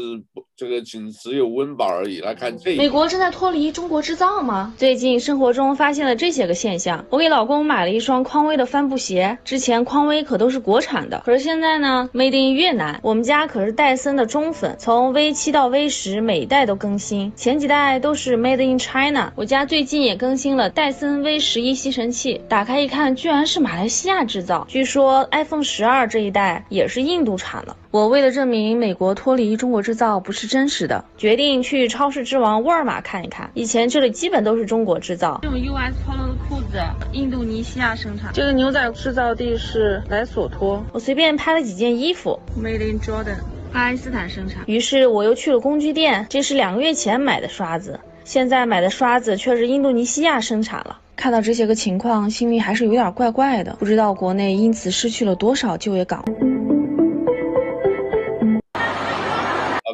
[0.57, 2.21] 这个仅只有温饱而已。
[2.21, 4.73] 来看这，美国正在脱离中国制造吗？
[4.77, 7.05] 最近生活中发现了这些个现象。
[7.11, 12.99] 我给老公买了一双匡威的帆布鞋，之前匡威可都是国产的，可是现在呢，Made in 越南。
[13.03, 19.33] 我们家可是戴森的忠粉，从 V 七到 V 十每一代都更新，前几代都是 Made in China。
[19.35, 24.65] 我家最近也更新了戴森 V 十一吸尘器，打开一看，居然是马来西亚制造。
[24.69, 27.77] 据说 iPhone 十二这一代也是印度产的。
[27.91, 33.51] 我为了证明美国脱离中国制造不是真实的，决定去超市之王沃尔玛看一看。
[33.55, 35.39] 以前这里基本都是中国制造。
[35.43, 36.79] 这种 US Polo 的裤子，
[37.13, 38.31] 印度尼西亚生产。
[38.33, 40.85] 这个牛仔制造地是莱索托。
[40.93, 43.39] 我随便拍了几件衣服，Made in Jordan，
[43.73, 44.63] 巴基斯坦生产。
[44.67, 50.99] 于是我又去了工具店，这是两个月前买的刷子，现在买的刷子却是印度尼西亚生产了。
[51.15, 56.25] 看到这些个情况，心里还是有点怪怪的，不知道国内因此失去了多少就业岗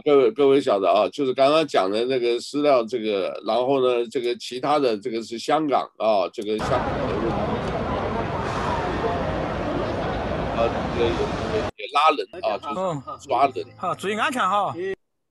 [0.09, 7.29] 各位各位晓得啊，就是刚刚讲的那个私料这个，然后呢，这个其他的这个是香港啊，这个香港的问题，
[10.57, 10.65] 啊，
[10.97, 11.05] 这个
[11.53, 12.69] 也也拉人啊，就
[13.21, 13.67] 是抓人。
[13.77, 14.75] 好，注意安全哈。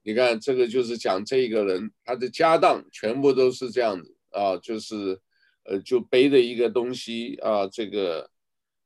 [0.04, 5.20] 你看这个就是讲这一个人他的家当全部都是这样子啊，就是
[5.64, 8.30] 呃就背着一个东西啊，这个。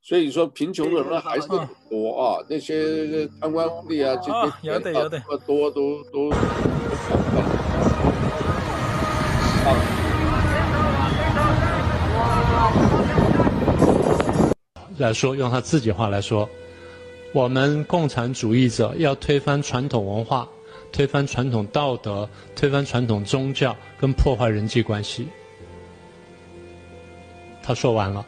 [0.03, 6.35] 所以说，贫穷的人还是很多啊，那些贪官污吏啊，这些钱啊，这么多都都都
[14.97, 16.49] 来说，用他自己话来说，
[17.31, 20.49] 我们共产主义者要推翻传统文化，
[20.91, 25.27] 推翻传统道德，推翻传统宗教，跟破坏人际关系。
[27.61, 28.25] 他说完了。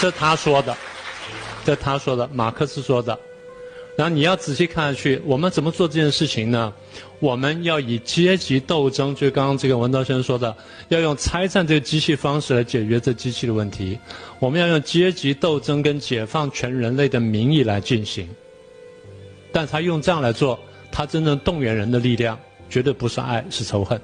[0.00, 0.76] 这他说的，
[1.64, 3.18] 这他说的，马克思说的。
[3.96, 6.70] 然后你要仔细看下去，我们怎么做这件事情呢？
[7.18, 10.54] 我们要以阶级斗争，就刚刚这个文道先生说的，
[10.88, 13.98] 要用拆散这个机器方式来解决这机器的问题。
[14.38, 18.28] 我们要用阶级斗争跟解放全人类的名义来进行。
[19.50, 20.60] 但他用这样来做，
[20.92, 22.38] 他真正动员人的力量，
[22.68, 23.98] 绝对不是爱，是仇恨。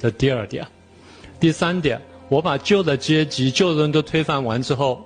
[0.00, 0.66] 这第二点，
[1.38, 2.00] 第三点。
[2.28, 5.00] 我把旧的阶级、旧的人都推翻完之后，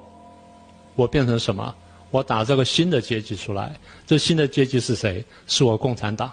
[0.94, 1.74] 我变成什么？
[2.10, 3.72] 我打造个新的阶级出来。
[4.06, 5.24] 这新的阶级是谁？
[5.46, 6.30] 是我共产党。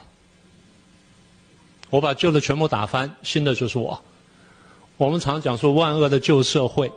[1.89, 4.01] 我把旧的全部打翻，新的就是我。
[4.97, 6.91] 我们常讲说万恶的旧社会，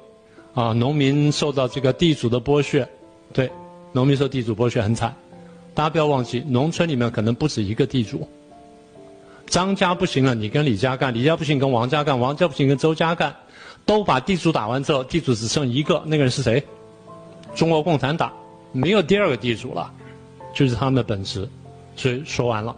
[0.55, 2.89] 啊，农民受到这个地主的剥削，
[3.33, 3.51] 对，
[3.93, 5.15] 农民受地主剥削很惨。
[5.75, 8.27] 大家不要忘记，农村里面可能不止一个地主。
[9.47, 13.35] 张家不行了，你跟李家干；李家不行，跟王家干；王家不行，跟周家干。
[13.91, 16.65] 都把地主打完之后，地主只剩一个，那个人是谁？
[17.57, 18.33] 中国共产党，
[18.71, 19.93] 没有第二个地主了，
[20.55, 21.49] 就是他们的本质。
[21.97, 22.77] 所以说完了。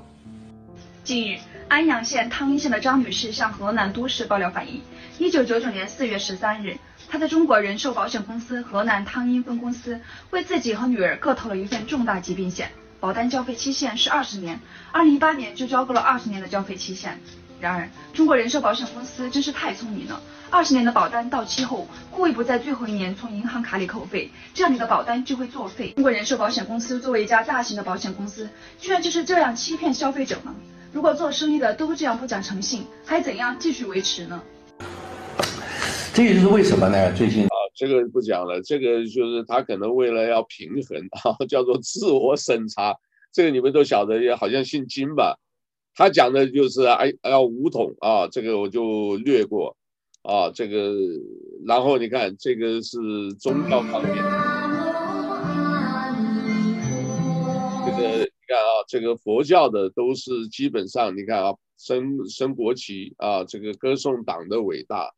[1.04, 1.38] 近日，
[1.68, 4.80] 安阳县汤阴县的张女士向河南都市爆料反映，
[5.18, 6.78] 一九九九年四月十三日，
[7.10, 10.00] 她在中国人寿保险公司河南汤阴分公司
[10.30, 14.58] 为自己和女儿各投了一份重大疾病险，保单交费期限是二十年，
[14.92, 17.20] 二零一八年就交够了二十年的交费期限。
[17.60, 20.18] 然而，中国人寿保险公司真是太聪明了。
[20.52, 25.92] 二十年的保单到期后，故意不在最后一年从银行卡里扣费，这样你的保单就会作废。
[25.92, 28.46] 中国人寿保险公司作为一家大型的保险公司，
[28.78, 30.54] 居然就是这样欺骗消费者吗？
[30.92, 34.42] 如果做生意的都这样不讲诚信，还怎样继续维持呢？
[36.12, 37.10] 这也就是为什么呢？
[37.14, 42.94] 最近啊，这个不讲了，这个就是他可能为了要平衡啊，叫做自我审查。
[43.32, 45.38] 这个你们都晓得，也好像姓金吧。
[45.94, 49.74] 他讲的就是哎，要五统啊，这个我就略过
[50.22, 50.94] 啊，这个
[51.66, 52.96] 然后你看这个是
[53.38, 54.14] 宗教方面，
[57.84, 65.12] 这个你看啊，这个佛教的都是基本上你看啊，升升国旗啊，这个歌颂党的伟大。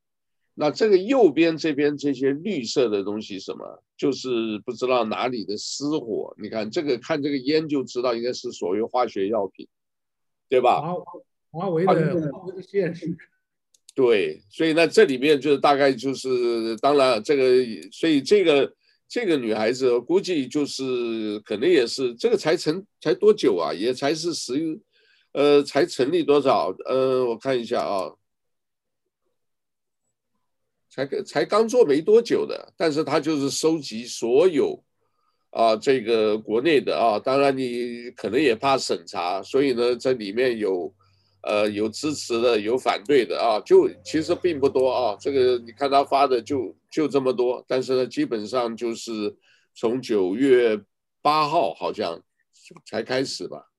[0.55, 6.34] 那这个右边这边这些绿色的东西什么，就是不知道哪里的失火。
[6.40, 9.66] 你看这个看这个烟就知道应该是所谓化学药品。
[10.46, 10.80] 对吧？
[11.50, 13.16] 华为的华为的现实。
[13.95, 18.74] 对，所以呢，这里面就是大概就是，当然这个，所以这个
[19.09, 23.72] 这个女孩子估计就是可能也是这个才成才多久啊？
[23.72, 24.80] 也才是十，
[25.32, 26.74] 呃，才成立多少？
[26.84, 28.12] 呃，我看一下啊，
[30.90, 34.82] 才才刚做没多久的，但是她就是收集所有。
[35.57, 40.92] 啊，这个国内的啊，当然你可能也怕审查，所以呢，这里面有，
[41.47, 45.16] 呃，有支持的，有反对的啊，就其实并不多啊。
[45.20, 49.34] 这个你看他发的就就这么多，但是呢，基本上就是
[49.74, 50.80] 从九月
[51.22, 52.20] 八号好像
[52.84, 53.70] 才开始吧，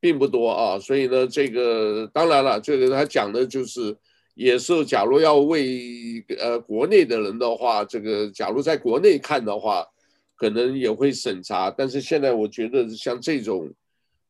[0.00, 0.78] 并不多啊。
[0.78, 3.96] 所以呢，这个当然了，这个他讲的就是。
[4.36, 9.86] 也是，假如要为呃国内的人的话，这个假如在国内看的话，
[10.34, 11.70] 可能也会审查。
[11.70, 13.72] 但是现在我觉得像这种，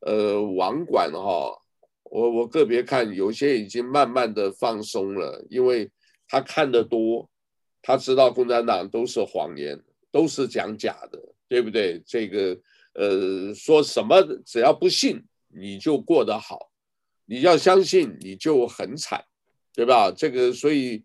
[0.05, 1.51] 呃网管哈，
[2.03, 5.91] 我我个别看有些已经慢慢的放松了，因为
[6.27, 7.29] 他看得多，
[7.81, 9.77] 他知道共产党都是谎言，
[10.09, 12.01] 都是讲假的，对不对？
[12.05, 12.57] 这个
[12.93, 16.71] 呃说什么只要不信你就过得好，
[17.25, 19.23] 你要相信你就很惨。
[19.77, 20.09] 对吧？
[20.09, 21.03] 这个所以，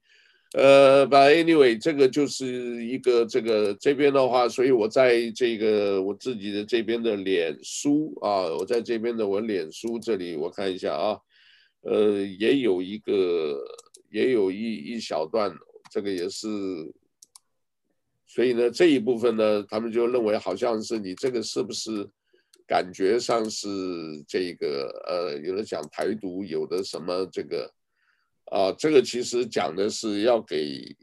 [0.52, 11.16] 呃，But anyway，这个就是一个这个这边的话，所以我在这个我自己的这边的脸书啊，我在这边的我脸书这里，我看一下啊，
[11.82, 13.62] 呃，也有一个，
[14.10, 15.54] 也有一一小段，
[15.88, 16.48] 这个也是，
[18.26, 22.04] 所以呢，这一部分呢，他们就认为好像是你这个是不是
[22.66, 23.68] 感觉上是
[24.26, 27.72] 这个呃，有的讲台独，有的什么这个
[28.50, 30.94] 啊，这个其实讲的是要给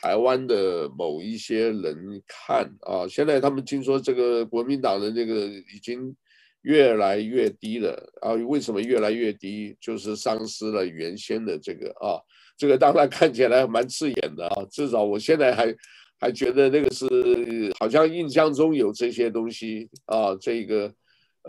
[0.00, 3.06] 台湾的某一些人看啊。
[3.08, 6.14] 现在他们听说这个国民党的那个已经
[6.62, 9.76] 越来越低了啊，为什么越来越低？
[9.80, 12.18] 就是丧失了原先的这个啊，
[12.56, 15.74] 这个当然看起来蛮刺眼的啊，至少我现在还。
[16.20, 20.92] 还觉得那个是好像印象中有这些东西啊，这个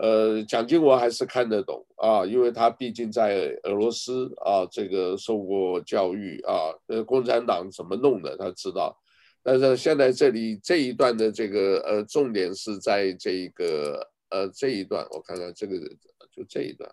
[0.02, 8.98] 呃，蒋经国还是看得懂啊，因为他毕竟在俄罗斯啊，这个受过教育啊，呃，共产党怎么弄的他知道。
[9.42, 15.78] 但是现在这里这一段的这个呃，重点是在这个呃这一段，我看看这个
[16.30, 16.90] 就这一段。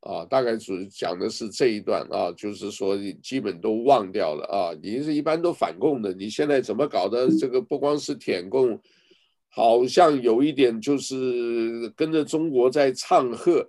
[0.00, 7.28] 啊，大概主讲的是这一段啊，就是说你基本都忘掉了啊，你是一般都反共的，你现在怎么搞的？
[7.36, 8.80] 这个不光是舔共，
[9.48, 13.68] 好像有一点就是跟着中国在唱和，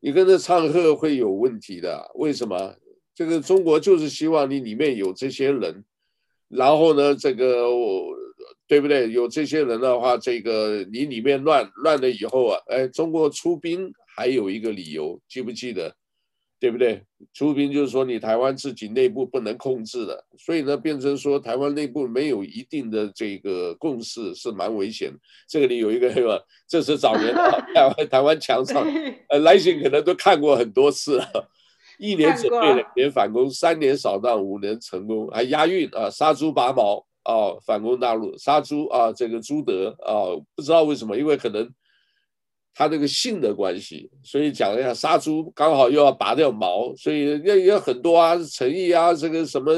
[0.00, 2.10] 你跟着唱和会有问题的。
[2.14, 2.74] 为什么？
[3.14, 5.84] 这个中国就是希望你里面有这些人，
[6.48, 7.64] 然后呢，这个
[8.66, 9.10] 对不对？
[9.10, 13.92] 有这些人的话，这个你里面乱乱了以后啊，哎，中国出兵。
[14.18, 15.94] 还有一个理由，记不记得？
[16.58, 17.02] 对不对？
[17.34, 25.18] 出兵就是说你台湾自己内部不能控制的，所以呢，变成说台湾内部没有一定的这个共识是蛮危险的。
[25.48, 27.34] 这个里有一个，这是早年
[27.74, 28.82] 台湾台湾墙上，
[29.28, 31.50] 呃，来信可能都看过很多次了。
[31.98, 41.70] 一年准备，两年反攻，三年扫荡，五年成功，还押韵啊，杀猪拔毛啊，反攻大陆，杀猪啊，这个朱德啊，不知道为什么，因为可能。
[42.78, 49.72] 他这个姓的关系，所以讲一下杀猪刚好又要拔掉毛，所以也也很多啊，陈毅啊，这个什么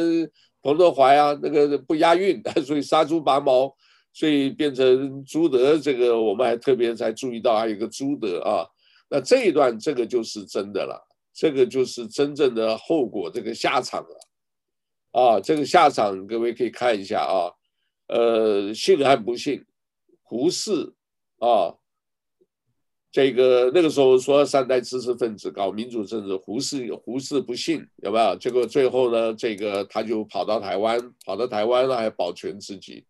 [0.63, 3.73] 彭德怀啊，那个不押韵， 所以杀猪拔毛，
[4.13, 5.79] 所以变成朱德。
[5.79, 8.67] 这个我们还特别才注意到还有一个朱德啊。
[9.09, 11.01] 那这一段这个就是真的了，
[11.33, 15.41] 这个就是真正的后果，这个下场了啊。
[15.41, 17.47] 这个下场各位可以看一下啊，
[18.09, 19.65] 呃，信还不信？
[20.25, 20.93] 胡适
[21.39, 21.78] 啊。
[23.11, 28.37] 这个那个时候说三代知识分子搞民主政治，胡适胡适不信，有没有？
[28.37, 33.05] 结果最后呢，这个他就跑到台湾，跑到台湾了还保全自己。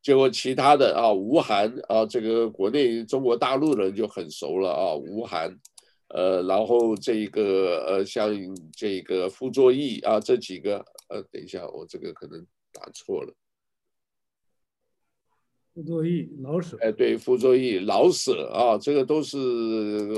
[0.00, 5.54] 结果其他的啊，吴晗啊，这个国内中国大陆人就很熟了啊，吴晗，
[6.08, 8.30] 呃，然后这个呃，像
[8.72, 10.78] 这个傅作义啊，这几个
[11.08, 12.40] 呃，等一下，我这个可能
[12.72, 13.34] 打错了。
[15.72, 19.38] 傅作义老舍，哎，对，傅作义老舍啊，这个都是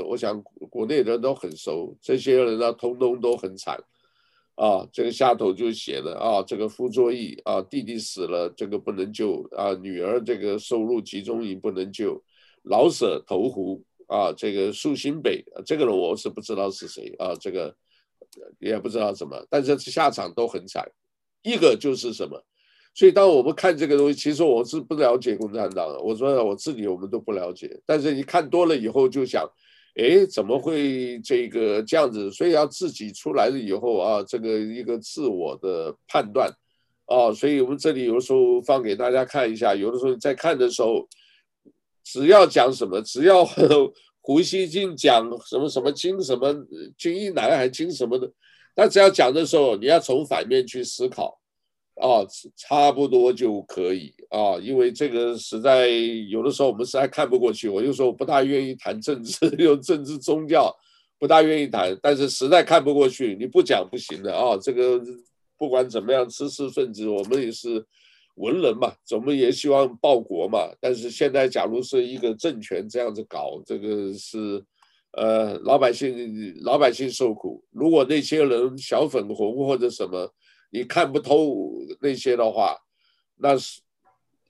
[0.02, 3.78] 我想国内人都很熟，这些人呢，通通都很惨
[4.54, 4.88] 啊。
[4.90, 12.20] 这个下头就写的啊，这个傅作义啊，弟弟死了，这个不能救啊，女儿这个收入集中营不能救，
[12.62, 17.76] 老舍投湖啊，这个苏新北，这个人我是不知道是谁啊，这个
[18.58, 20.90] 也不知道什么，但是下场都很惨，
[21.42, 22.42] 一个就是什么。
[22.94, 25.98] 所以，当我们看这个东西，其实我是不了解共产党的。
[26.00, 29.48] 我说我自己我们都不了解，但是你看多了以后，就想，
[29.94, 32.30] 哎，怎么会这个这样子？
[32.30, 36.50] 所以要自己出来了以后啊，这个一个自我的判断，
[37.06, 39.74] 啊，所以我们这里有时候放给大家看一下。
[39.74, 41.08] 有的时候在看的时候，
[42.04, 43.42] 只要讲什么，只要
[44.20, 46.54] 胡锡进讲什么什么经什么
[46.98, 48.30] 金一南还经什么的，
[48.74, 51.38] 但只要讲的时候，你要从反面去思考。
[52.02, 52.26] 啊，
[52.56, 57.68] 差不多就可以啊，因为这个实在有的时候我们实在看不过去。
[57.68, 60.74] 我就说我不大愿意谈政治， 有政治宗教
[61.16, 64.58] 不大愿意谈，但是实在看不过去，你不讲不行的啊。
[64.60, 65.00] 这个
[65.56, 67.86] 不管怎么样，知识分子我们也是
[68.34, 70.58] 文人嘛，我们也希望报国嘛。
[70.80, 74.60] 但是现在假如是一个政权这样子搞，这个是
[75.12, 77.62] 呃老百姓老百姓受苦。
[77.70, 80.28] 如果那些人小粉红或者什么。
[80.74, 81.70] 你看不透
[82.00, 82.74] 那些的话，
[83.36, 83.82] 那是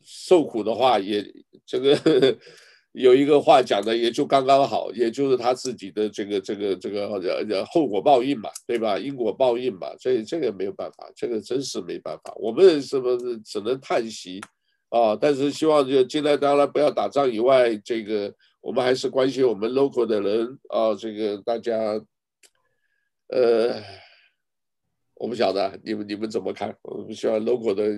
[0.00, 1.24] 受苦的话也
[1.66, 2.38] 这个
[2.92, 8.96] 有一个话讲的也就刚刚好，也就是他自己的这个这个这个后果报应嘛，对吧？
[8.96, 12.32] 因果报应嘛，所以这个没有办法，这个真是没办法。
[12.36, 14.40] 我们是不是只能叹息
[14.90, 15.16] 啊？
[15.20, 21.74] 但是希望就尽量当然不要打仗以外，这个我们还是关心我们 local 的人啊，这个大家
[23.26, 23.82] 呃。
[25.22, 26.76] 我不晓得你们你们怎么看？
[26.82, 27.88] 我们希望 local 的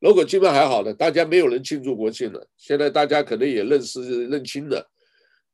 [0.00, 2.46] local 基本还好的，大家没有人庆祝国庆了。
[2.56, 4.88] 现在大家可能也认识认清了，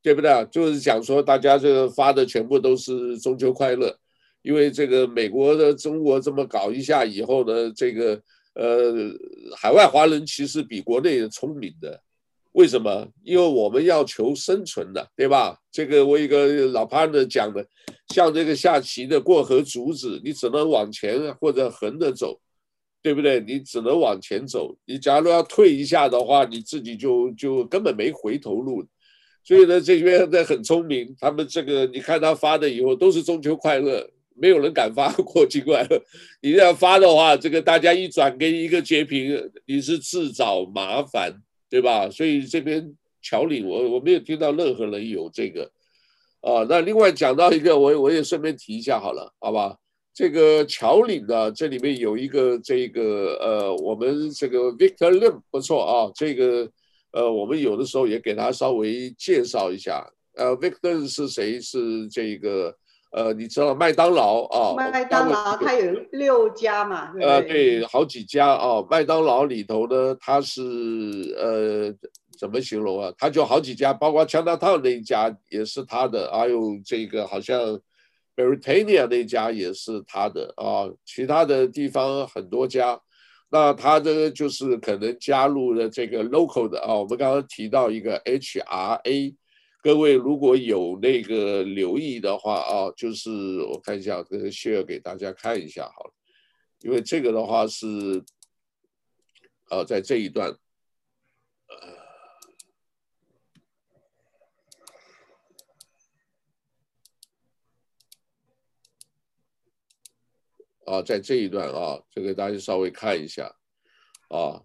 [0.02, 0.30] 对不对？
[0.52, 3.96] 就是讲说大家这个发的全部都是中秋快乐，
[4.42, 8.20] 因为这个美国的中国这么搞一下以后呢，这个
[8.52, 8.92] 呃
[9.56, 11.98] 海外华人其实比国内聪明的
[12.52, 13.06] 为什么？
[13.22, 15.56] 因为我们要求生存的，对吧？
[15.70, 17.64] 这个我一个老 partner 讲的，
[18.08, 22.40] 像这个下棋的过河卒子，你只能往前或者横着走，
[23.00, 23.40] 对不对？
[23.40, 24.76] 你只能往前走。
[24.84, 28.84] 你假如要退一下的话，你自己就就根本没回头路。
[29.44, 36.02] 所以呢，这边的很聪明，他们这个你看他发的以后都是中秋快乐，没有人敢发国庆快乐。
[36.42, 41.40] 你这样发的话，这个大家一转给你一个截屏，你是自找麻烦。
[41.70, 42.10] 对吧？
[42.10, 45.70] 所以这边侨领，我我没有听到任何人有这个，
[46.40, 49.76] 啊，那另外讲到一个，我我也顺便提一下好了，好吧？
[50.12, 56.68] 这个侨领呢，这里面有一个这个呃，我们这个 Victor Lim 不错啊，这个
[57.12, 60.04] 呃，我们有的时候也给他稍微介绍一下，
[60.34, 61.60] 呃，Victor 是谁？
[61.60, 62.76] 是这个。
[63.12, 64.74] 呃，你知道麦当劳啊？
[64.76, 67.12] 麦当劳它有六家嘛？
[67.12, 68.84] 对呃，对，好几家啊。
[68.88, 70.62] 麦当劳里头呢，它是
[71.36, 71.92] 呃，
[72.38, 73.12] 怎么形容啊？
[73.18, 77.80] 它就好几家，包括 Chinatown 那一家也是他的，还有这个好像
[78.36, 80.88] Britannia 那家也是他的啊。
[81.04, 83.00] 其他的地方很多家，
[83.50, 86.94] 那他的就是可能加入了这个 local 的啊。
[86.94, 89.34] 我们刚刚提到一个 HRA。
[89.82, 93.30] 各位如果有那个留意的话啊，就是
[93.62, 96.12] 我看一下这个 share 给大家看一下好了，
[96.80, 98.22] 因为这个的话是，
[99.70, 100.54] 呃，在这一段，
[110.84, 113.56] 啊，在这一段啊，这个大家稍微看一下，
[114.28, 114.62] 啊。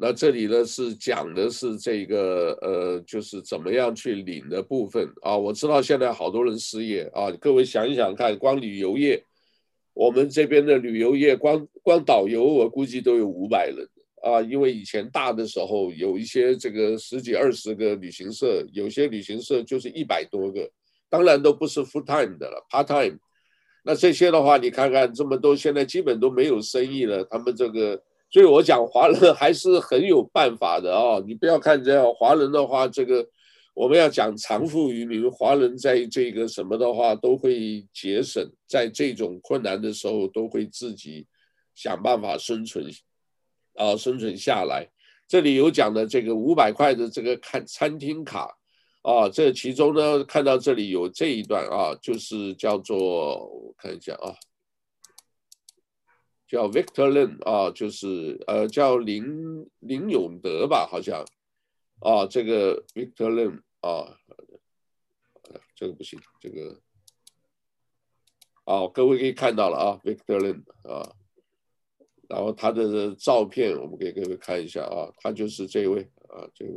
[0.00, 5.36] 那这里呢是讲的是这个呃，就是怎么样去领的部分啊。
[5.36, 9.20] 我知道现在好多人失业啊，各位想一想看，光旅游业，
[9.94, 13.84] 我们这边的旅游业光光导游我估计都有五百人
[14.22, 14.40] 啊。
[14.40, 20.70] 因为以前大的时候有一些这个十几二十个旅行社，有些旅行社就是一百多个，
[21.10, 23.18] 当然都不是 full time 的了，part time。
[23.82, 28.00] 那这些的话，你看看这么多，现在基本都没有生意了，他们这个。
[28.30, 31.18] 所以我讲华人还是很有办法的啊！
[31.26, 33.26] 你不要看这样，华人的话，这个
[33.72, 41.26] 我们要讲长富于民，华人在这个什么的话都会节省，在这种困难的时候都会自己
[41.74, 42.84] 想办法生存，
[43.76, 44.86] 啊，生存下来。
[45.26, 48.54] 这里有讲的这个五百块的这个看餐厅卡
[49.02, 54.34] 啊，这其中呢看到这里有这一段啊，就是叫做我看一下啊。
[56.48, 61.24] 叫 Victor Lin 啊，就是呃叫林林永德吧，好像。
[62.00, 64.16] 啊，这个 Victor Lin 啊，
[65.74, 66.80] 这个不行，这个。
[68.64, 71.12] 啊，各位可以看到了啊，Victor Lin 啊，
[72.28, 76.74] 然后他的照片我们给各位看一下啊，他就是这一位啊，这位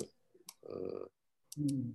[0.62, 1.10] 呃，
[1.58, 1.94] 嗯，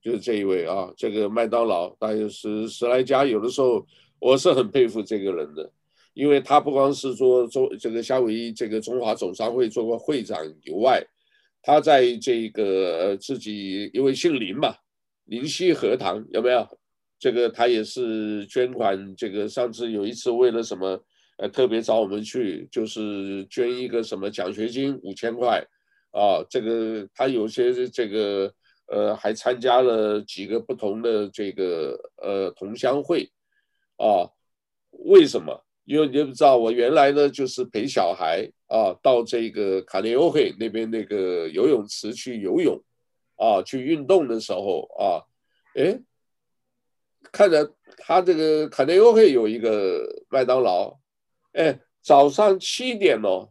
[0.00, 3.86] 就是这一位啊，这个麦当劳大概有十十来家，有的时候
[4.18, 5.72] 我是很佩服这个人的。
[6.16, 11.04] 因为他不光是做中这个夏威夷这个中华总商会做过会长以外，
[11.60, 14.74] 他在这个自己因为姓林嘛，
[15.26, 16.66] 林溪荷塘有没有？
[17.18, 20.98] 这个他也是捐款，这个上次有一次为了什么，
[21.36, 25.62] 呃，特别找我们去，就是捐一个什么奖学金五千块
[26.12, 28.50] 啊，这个他有些这个
[28.86, 33.30] 呃还参加了几个不同的这个呃同乡会
[33.98, 34.24] 啊，
[35.04, 35.65] 为什么？
[35.86, 42.78] 因为你不知道，我原来呢就是陪小孩啊到这个卡内欧会那边那个游泳池去游泳，
[43.36, 45.22] 啊去运动的时候啊，
[45.74, 45.98] 哎，
[47.30, 50.98] 看着他这个卡内欧会有一个麦当劳，
[51.52, 53.48] 哎，早上七点哦，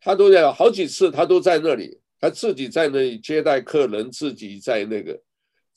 [0.00, 5.20] 他都在好几次他都在那里，他自己在那里接待客人，自己在那个。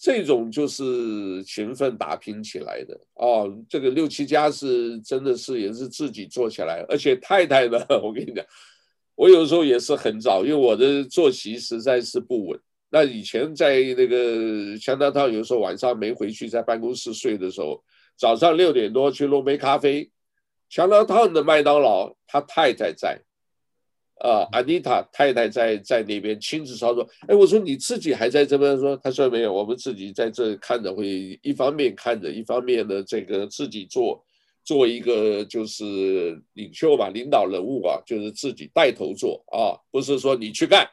[0.02, 8.46] 这种就是勤奋打拼起来的哦，这个六七家是真的是也是自己做起来，而且太太呢， 我跟你讲，
[9.16, 12.58] 我有时候也是很早，因为我的作息实在是不稳。
[12.90, 17.84] 那以前在那个香港套，有时候晚上没回去，在办公室睡的时候，
[18.18, 20.10] 早上六点多去弄杯咖啡，
[20.70, 23.20] 香港套的麦当劳，他太太在。
[24.20, 27.08] 啊，安妮塔太太在在那边亲自操作。
[27.28, 28.96] 哎，我说你自己还在这边说？
[28.98, 34.22] 他说没有，我们自己在这看着，会一方面看着，一方面呢这个自己做，
[34.66, 40.86] 做一个就是领袖吧，领导人物啊，就是自己带头做啊，不是说你去干，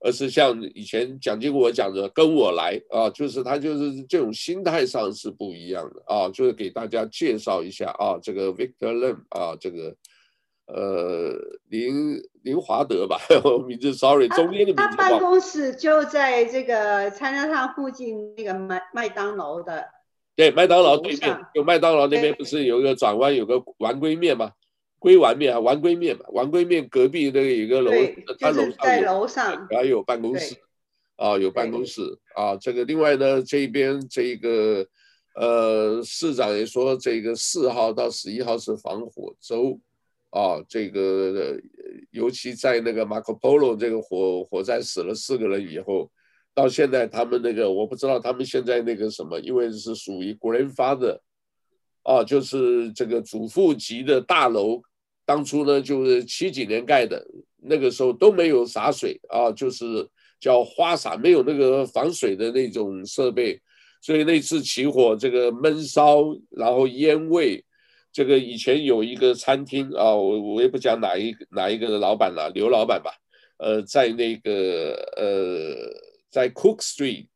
[0.00, 9.94] 而是像以前蒋经国讲的跟我来啊，就是他就是这种心态上是不一样的啊，就是给大家介绍一下啊，这个 Victor Lim 啊，这个。
[10.66, 11.34] 呃
[11.68, 14.74] 林林华德吧， 我名字 sorry，中间的名字。
[14.74, 19.84] 他办公室就在这个 Chinatown 附近那个麦麦当劳的。
[20.34, 24.52] 对，麦当劳对面，有麦当劳那边不是有一个转弯，有个丸龟面吗？
[24.98, 27.90] 龟丸面啊，丸龟面嘛，丸龟面隔壁那个有一个楼，
[28.38, 30.56] 他楼上在楼上然后有办公室，
[31.16, 32.00] 啊，有办公室
[32.34, 32.56] 啊。
[32.56, 34.86] 这个另外呢，这边这个
[35.34, 39.78] 呃市长也说，这个四号到十一号是防火周
[40.32, 40.60] 啊。
[40.68, 41.56] 这个
[42.10, 46.10] 尤其在那个马可波罗这个火火灾死了四个人以后。
[46.54, 51.18] 到现在，他们那个我不知道，他们现在那个什么，因为是属于 grandfather，
[52.02, 54.82] 啊，就是这个祖父级的大楼，
[55.24, 57.26] 当初呢就是七几年盖的，
[57.56, 60.06] 那个时候都没有洒水啊，就是
[60.38, 63.58] 叫花洒，没有那个防水的那种设备，
[64.02, 67.64] 所以那次起火，这个闷烧，然后烟味，
[68.12, 73.10] 这个以前有一个餐厅啊，我我也不讲哪一哪一个的老板了，刘老板吧，
[73.58, 76.12] 呃，在那个呃。
[76.32, 77.26] 在 Cook Street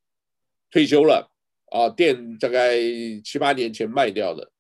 [0.70, 1.30] 退休了
[1.70, 2.78] 啊，店大概
[3.22, 4.50] 七八年前卖掉的，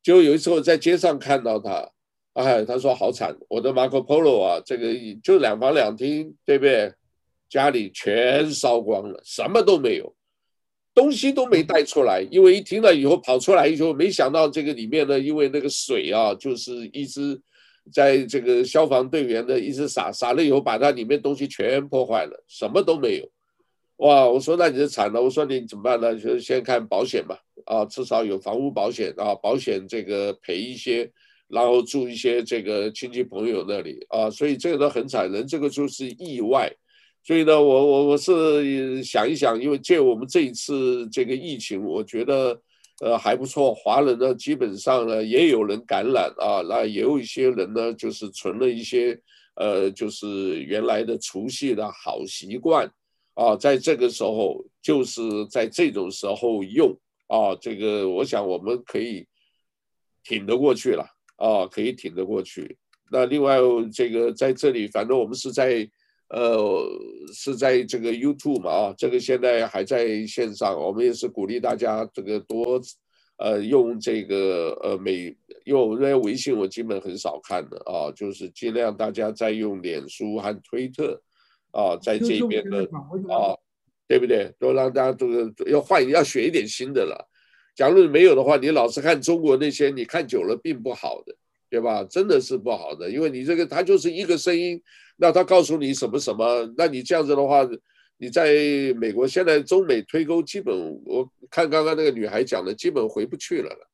[0.00, 1.90] 就有一次我在街上看到他，
[2.34, 6.94] 哎，他说好惨，我的 Marco Polo 啊，这个就两房两厅，对不对？
[7.48, 10.14] 家里全烧光了，什么都没有，
[10.94, 17.40] 东西都没带出来，因为一听了以后跑出来以后，没想到这个里面呢，因为那个水啊，就是一直
[17.92, 23.28] 在这个消防队员的一直洒洒了以后，把它里面东西全破坏了，什么都没有。
[23.96, 25.22] 哇，我说那你就惨了。
[25.22, 26.14] 我说你怎么办呢？
[26.18, 27.38] 就先看保险吧。
[27.64, 31.08] 啊，至少有房屋保险啊，保险这个赔一些，
[31.48, 34.28] 然后住一些这个亲戚朋友那里啊。
[34.28, 36.70] 所以这个都很惨人，这个就是意外。
[37.24, 42.60] 所以呢，我我我是想一想，因为借我们这一次这个疫情，我觉得
[43.00, 43.72] 呃还不错。
[43.72, 49.16] 华人呢，基本上呢也有人感染啊，那也有一些人呢就是存了一些
[49.54, 52.90] 呃就是原来的除夕的好习惯。
[53.34, 56.94] 啊，在这个时候，就是在这种时候用
[57.28, 59.26] 啊，这个我想我们可以
[60.22, 61.06] 挺得过去了
[61.36, 62.76] 啊，可以挺得过去。
[63.10, 63.56] 那另外
[63.90, 65.88] 这个在这里，反正我们是在
[66.32, 66.88] 呃
[67.32, 72.80] 是在这个 YouTube 嘛啊，这个现在还在线上，我们也是鼓励大家这个多
[73.36, 81.22] 呃用这个呃每用那微信我基本很少看的啊，就是尽量大家在用脸书和推特。
[81.74, 82.82] 啊，在这边的
[83.32, 83.56] 啊，
[84.06, 84.52] 对不对？
[84.58, 87.26] 都让大家这个要换，要学一点新的了。
[87.74, 91.34] 假如没有的话，你老是看中国那些，你看久了并不好的，
[91.70, 92.04] 对吧？
[92.04, 94.78] 真的是不好的，因为你这个它就是一个声音，
[95.22, 97.64] 那他告诉你什么什么，那你这样子的话，
[98.18, 98.52] 你在
[98.96, 103.88] 美国现在中美推沟，基本我看刚刚那个女孩讲的，基本回不去了了。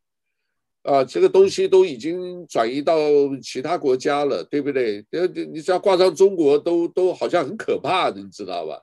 [0.85, 2.97] 啊，这个东西都已经转移到
[3.43, 5.05] 其他国家了，对不对？
[5.11, 8.81] 你你只要挂上中国，都都好像很可怕的，你知道吧？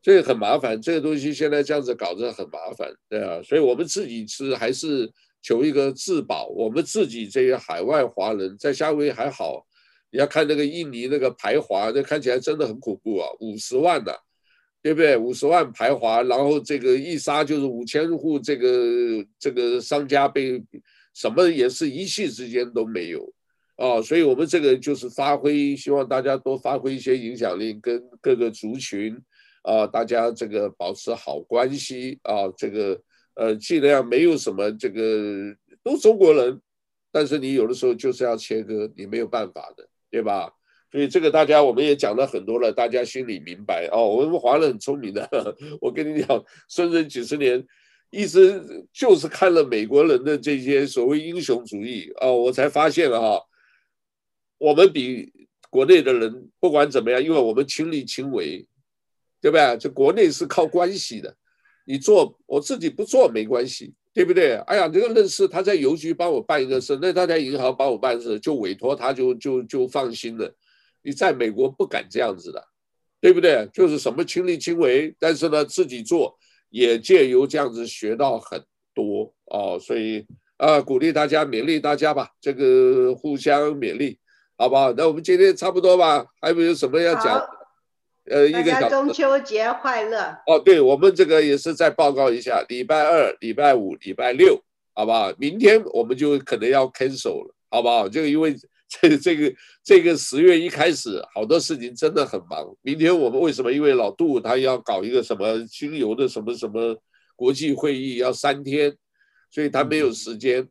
[0.00, 3.42] 这个很麻烦，这个东西现在这样子搞着很麻烦，对啊。
[3.42, 5.12] 所以我们自己是还是
[5.42, 6.46] 求一个自保。
[6.46, 9.66] 我们自己这些海外华人在夏威夷还好，
[10.14, 14.12] 你要看那个印尼那个排华，那看起来真的很恐怖啊，五十万呐，
[14.80, 15.16] 对不对？
[15.16, 20.64] 五十万排华，然后这个一杀就是五千户，这个这个商家被。
[21.16, 23.32] 什么也是一气之间都没有，
[23.76, 29.16] 啊，所以我们这个就是发挥，希望大家多发挥一些影响力，跟各个族群，
[29.62, 33.00] 啊，大家这个保持好关系，啊，这个
[33.34, 35.54] 呃尽量没有什么这个
[35.84, 36.60] 都中国人，
[37.12, 40.48] 但是你有的时候就是要切割，你没有办法的，对吧？
[40.92, 44.06] 所以这个大家我们也讲了很多了，大家心里明白哦。
[44.06, 45.28] 我们华人很聪明的，
[45.82, 47.66] 我跟你讲，深圳几十年。
[48.10, 53.40] 一直就是看了美国人的这些所谓英雄主义啊，我才发现啊，
[54.56, 55.32] 我们比
[55.68, 58.64] 国内的人不管怎么样，因为我们亲力亲为，
[59.40, 59.76] 对不对？
[59.78, 61.36] 这国内是靠关系的，
[61.84, 64.54] 你做我自己不做没关系，对不对？
[64.66, 70.50] 哎呀，这个认识他在邮局帮我办一个事，那他在银行帮我办事，就委托他就就就放心了。
[71.02, 72.64] 你在美国不敢这样子的，
[73.20, 73.68] 对不对？
[73.74, 76.38] 就是什么亲力亲为，但是呢自己做。
[76.70, 78.60] 也借由这样子学到很
[78.92, 84.18] 多哦，所以啊，鼓励大家，勉励大家吧，这个互相勉励，
[84.56, 84.92] 好不好？
[84.94, 87.40] 那我们今天差不多吧，还有没有什么要讲？
[88.30, 88.88] 好呃，一个小。
[88.88, 90.36] 中秋节快乐！
[90.46, 94.62] 哦，对，我们这个也是再报告一下，礼拜二、礼拜五、礼拜六，
[94.94, 95.32] 好不好？
[95.38, 98.08] 明天我们就可能要 cancel 了，好不好？
[98.08, 98.54] 就因为。
[99.00, 102.64] 这个这个这个十月一开始，好多事情真的很忙。
[102.80, 103.72] 明天我们为什么？
[103.72, 106.96] 因为老杜他要搞一个什么精油的什么什么
[107.34, 108.94] 国际会议，要三天，
[109.50, 110.68] 所以他没有时间。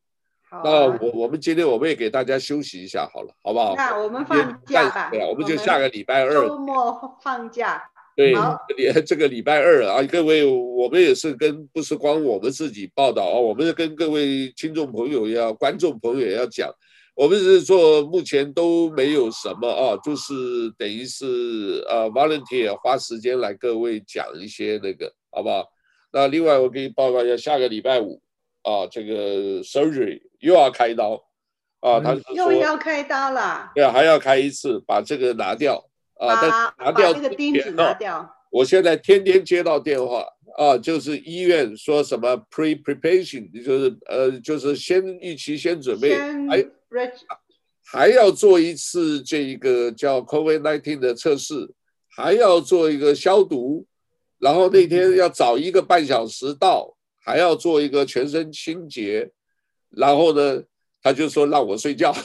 [0.64, 3.76] 那我我们今天我们也给大家休息一下好了，好不好？
[3.76, 5.10] 那我们放假吧。
[5.10, 7.82] 对啊，我们就下个礼拜二周末放假。
[8.16, 8.34] 对，
[9.01, 16.70] 这个礼拜二啊，各位，我们也是跟不是光我们自己报道啊，我们是跟各位听众朋友要、观众朋友也要讲，
[17.16, 20.34] 我们是做目前都没有什么啊，就是
[20.78, 25.66] 等于是呃、啊、volunteer 花时间来各位讲一些那个，好不好？
[26.12, 28.22] 那另外我给你报告一下，下个礼拜五
[28.62, 31.24] 啊，这个 surgery 又要开刀
[31.80, 35.89] 啊，他又要开刀了，对啊，还要开一次，把这个拿掉。
[36.20, 38.30] 啊，但拿掉这个钉子拿掉。
[38.52, 40.24] 我现在天天接到电话
[40.58, 46.16] 啊，就是医院说什么 pre-preparation，就是呃，就是先预期先准备，
[46.48, 46.64] 还
[47.84, 51.68] 还要做一次这一个叫 COVID-19 的测试，
[52.16, 53.86] 还要做一个消毒，
[54.39, 59.32] 然后那天要早一个半小时到，还要做一个全身清洁，
[59.96, 60.62] 然后呢，
[61.02, 62.14] 他就说让我睡觉。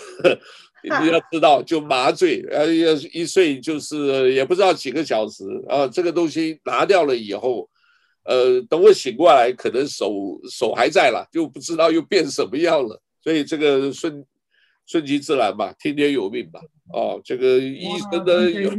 [0.81, 5.89] 你要知道，就麻醉，呃，要一睡就是也不知道几个小时啊。
[5.89, 7.69] 这个东西拿掉了以后，
[8.25, 13.03] 呃，等我醒过来，可能手手还在了，就不知道又变什么样了。
[13.21, 14.25] 所以这个顺
[14.87, 16.61] 顺其自然吧，听天由命吧。
[16.93, 18.77] 哦，这个医生的有这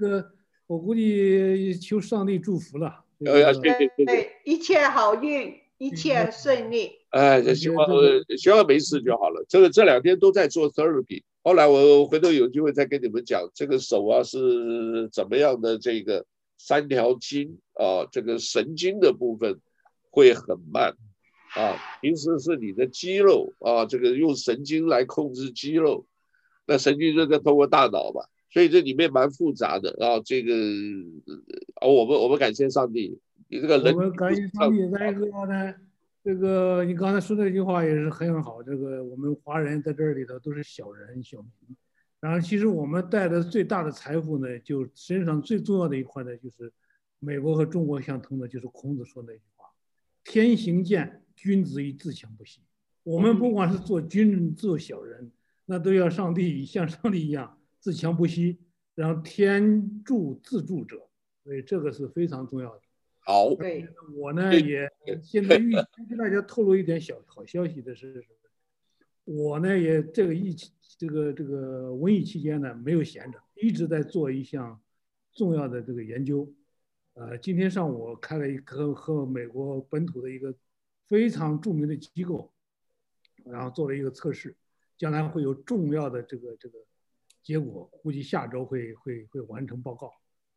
[0.00, 0.28] 个，
[0.66, 3.04] 我估计求上帝祝福了。
[3.24, 6.92] 呃、这个，对对对，对，一切好运，一切顺利。
[7.10, 7.88] 哎，就希望
[8.38, 9.44] 希望没事就好了。
[9.48, 16.24] 这个这两天都在做 therapy，后来我回头有机会再跟你们讲，这个手啊是怎么样的，这个
[16.56, 19.58] 三条筋啊，这个神经的部分
[20.10, 20.94] 会很慢
[21.56, 21.76] 啊。
[22.00, 26.06] 平时是你的肌肉啊，这个用神经来控制肌肉，
[26.64, 28.22] 那神经就在通过大脑嘛，
[28.52, 30.22] 所以这里面蛮复杂的啊。
[30.24, 30.54] 这个
[31.74, 33.18] 啊，我们我们感谢上帝，
[33.52, 35.74] 你这个人，我们感谢上帝再一个呢。
[36.24, 38.62] 这个你刚才说那句话也是很好。
[38.62, 41.76] 这个我们华人在这里头都是小人小民，
[42.18, 46.72] 然后其实我们带的最大的财富呢，就身上最重要的一块呢，就是
[47.18, 49.66] 美国和中国相通的，就是孔子说那句话
[50.24, 52.62] ：“天行健，君子以自强不息。”
[53.04, 55.30] 我们不管是做君做小人，
[55.66, 58.60] 那都要上帝像上帝一样自强不息，
[58.94, 61.06] 然后天助自助者，
[61.44, 62.80] 所以这个是非常重要的。
[63.24, 64.90] 好，对，我呢也
[65.22, 68.24] 现在预先跟大家透露一点小好消息的是，
[69.24, 74.80] 我呢也这个疫情这个这个瘟疫期间呢没有闲着，一直在做一项
[75.34, 76.52] 重要的这个研究。
[77.14, 80.52] 呃，今天上午开了一个和美国本土的一个
[81.06, 82.52] 非常著名的机构，
[83.44, 84.56] 然后做了一个测试，
[84.98, 86.78] 将来会有重要的这个这个
[87.40, 90.10] 结果，估计下周会会会完成报告，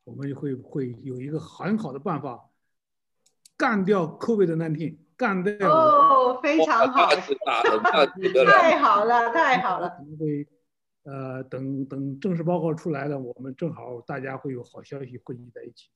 [0.03, 2.49] 我们会会有一个很好的办法。
[3.57, 7.09] 干掉 COVID-19，干掉哦，非常好，
[8.45, 9.89] 太好了，太好了。
[10.19, 10.45] 会，
[11.03, 15.89] 呃，等等正式报告出来了，我们正好大家会有好消息汇集在一起。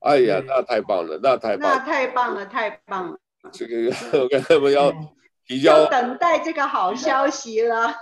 [0.00, 3.18] 哎呀，那太棒了，那太棒了，那太棒了，太棒了。
[3.52, 4.90] 这个我跟他们要
[5.46, 7.94] 提交，等待这个好消息了。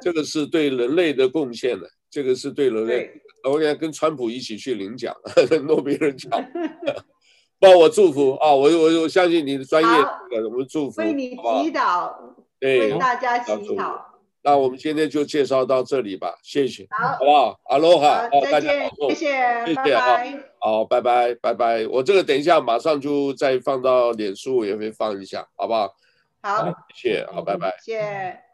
[0.00, 3.10] 这个是对人类的贡献的，这个是对人类。
[3.44, 5.14] 我要跟川普一起去领奖，
[5.66, 6.30] 诺贝尔奖。
[7.58, 8.52] 帮我祝福啊！
[8.52, 9.88] 我我我相信你的专业，
[10.44, 12.12] 我们祝福，为你祈祷，
[12.60, 14.00] 对，为大家祈祷。
[14.42, 17.60] 那我们今天就介绍到这里吧，谢谢，好，好不好？
[17.64, 20.22] 阿罗哈，好，再见，谢谢，谢谢啊，
[20.60, 21.84] 好，拜拜，拜拜。
[21.88, 25.92] 我这个等一下马上就再放到脸书，也会放一下，好不好？
[26.42, 26.64] 好，
[26.94, 28.45] 谢谢，好，拜拜，谢谢。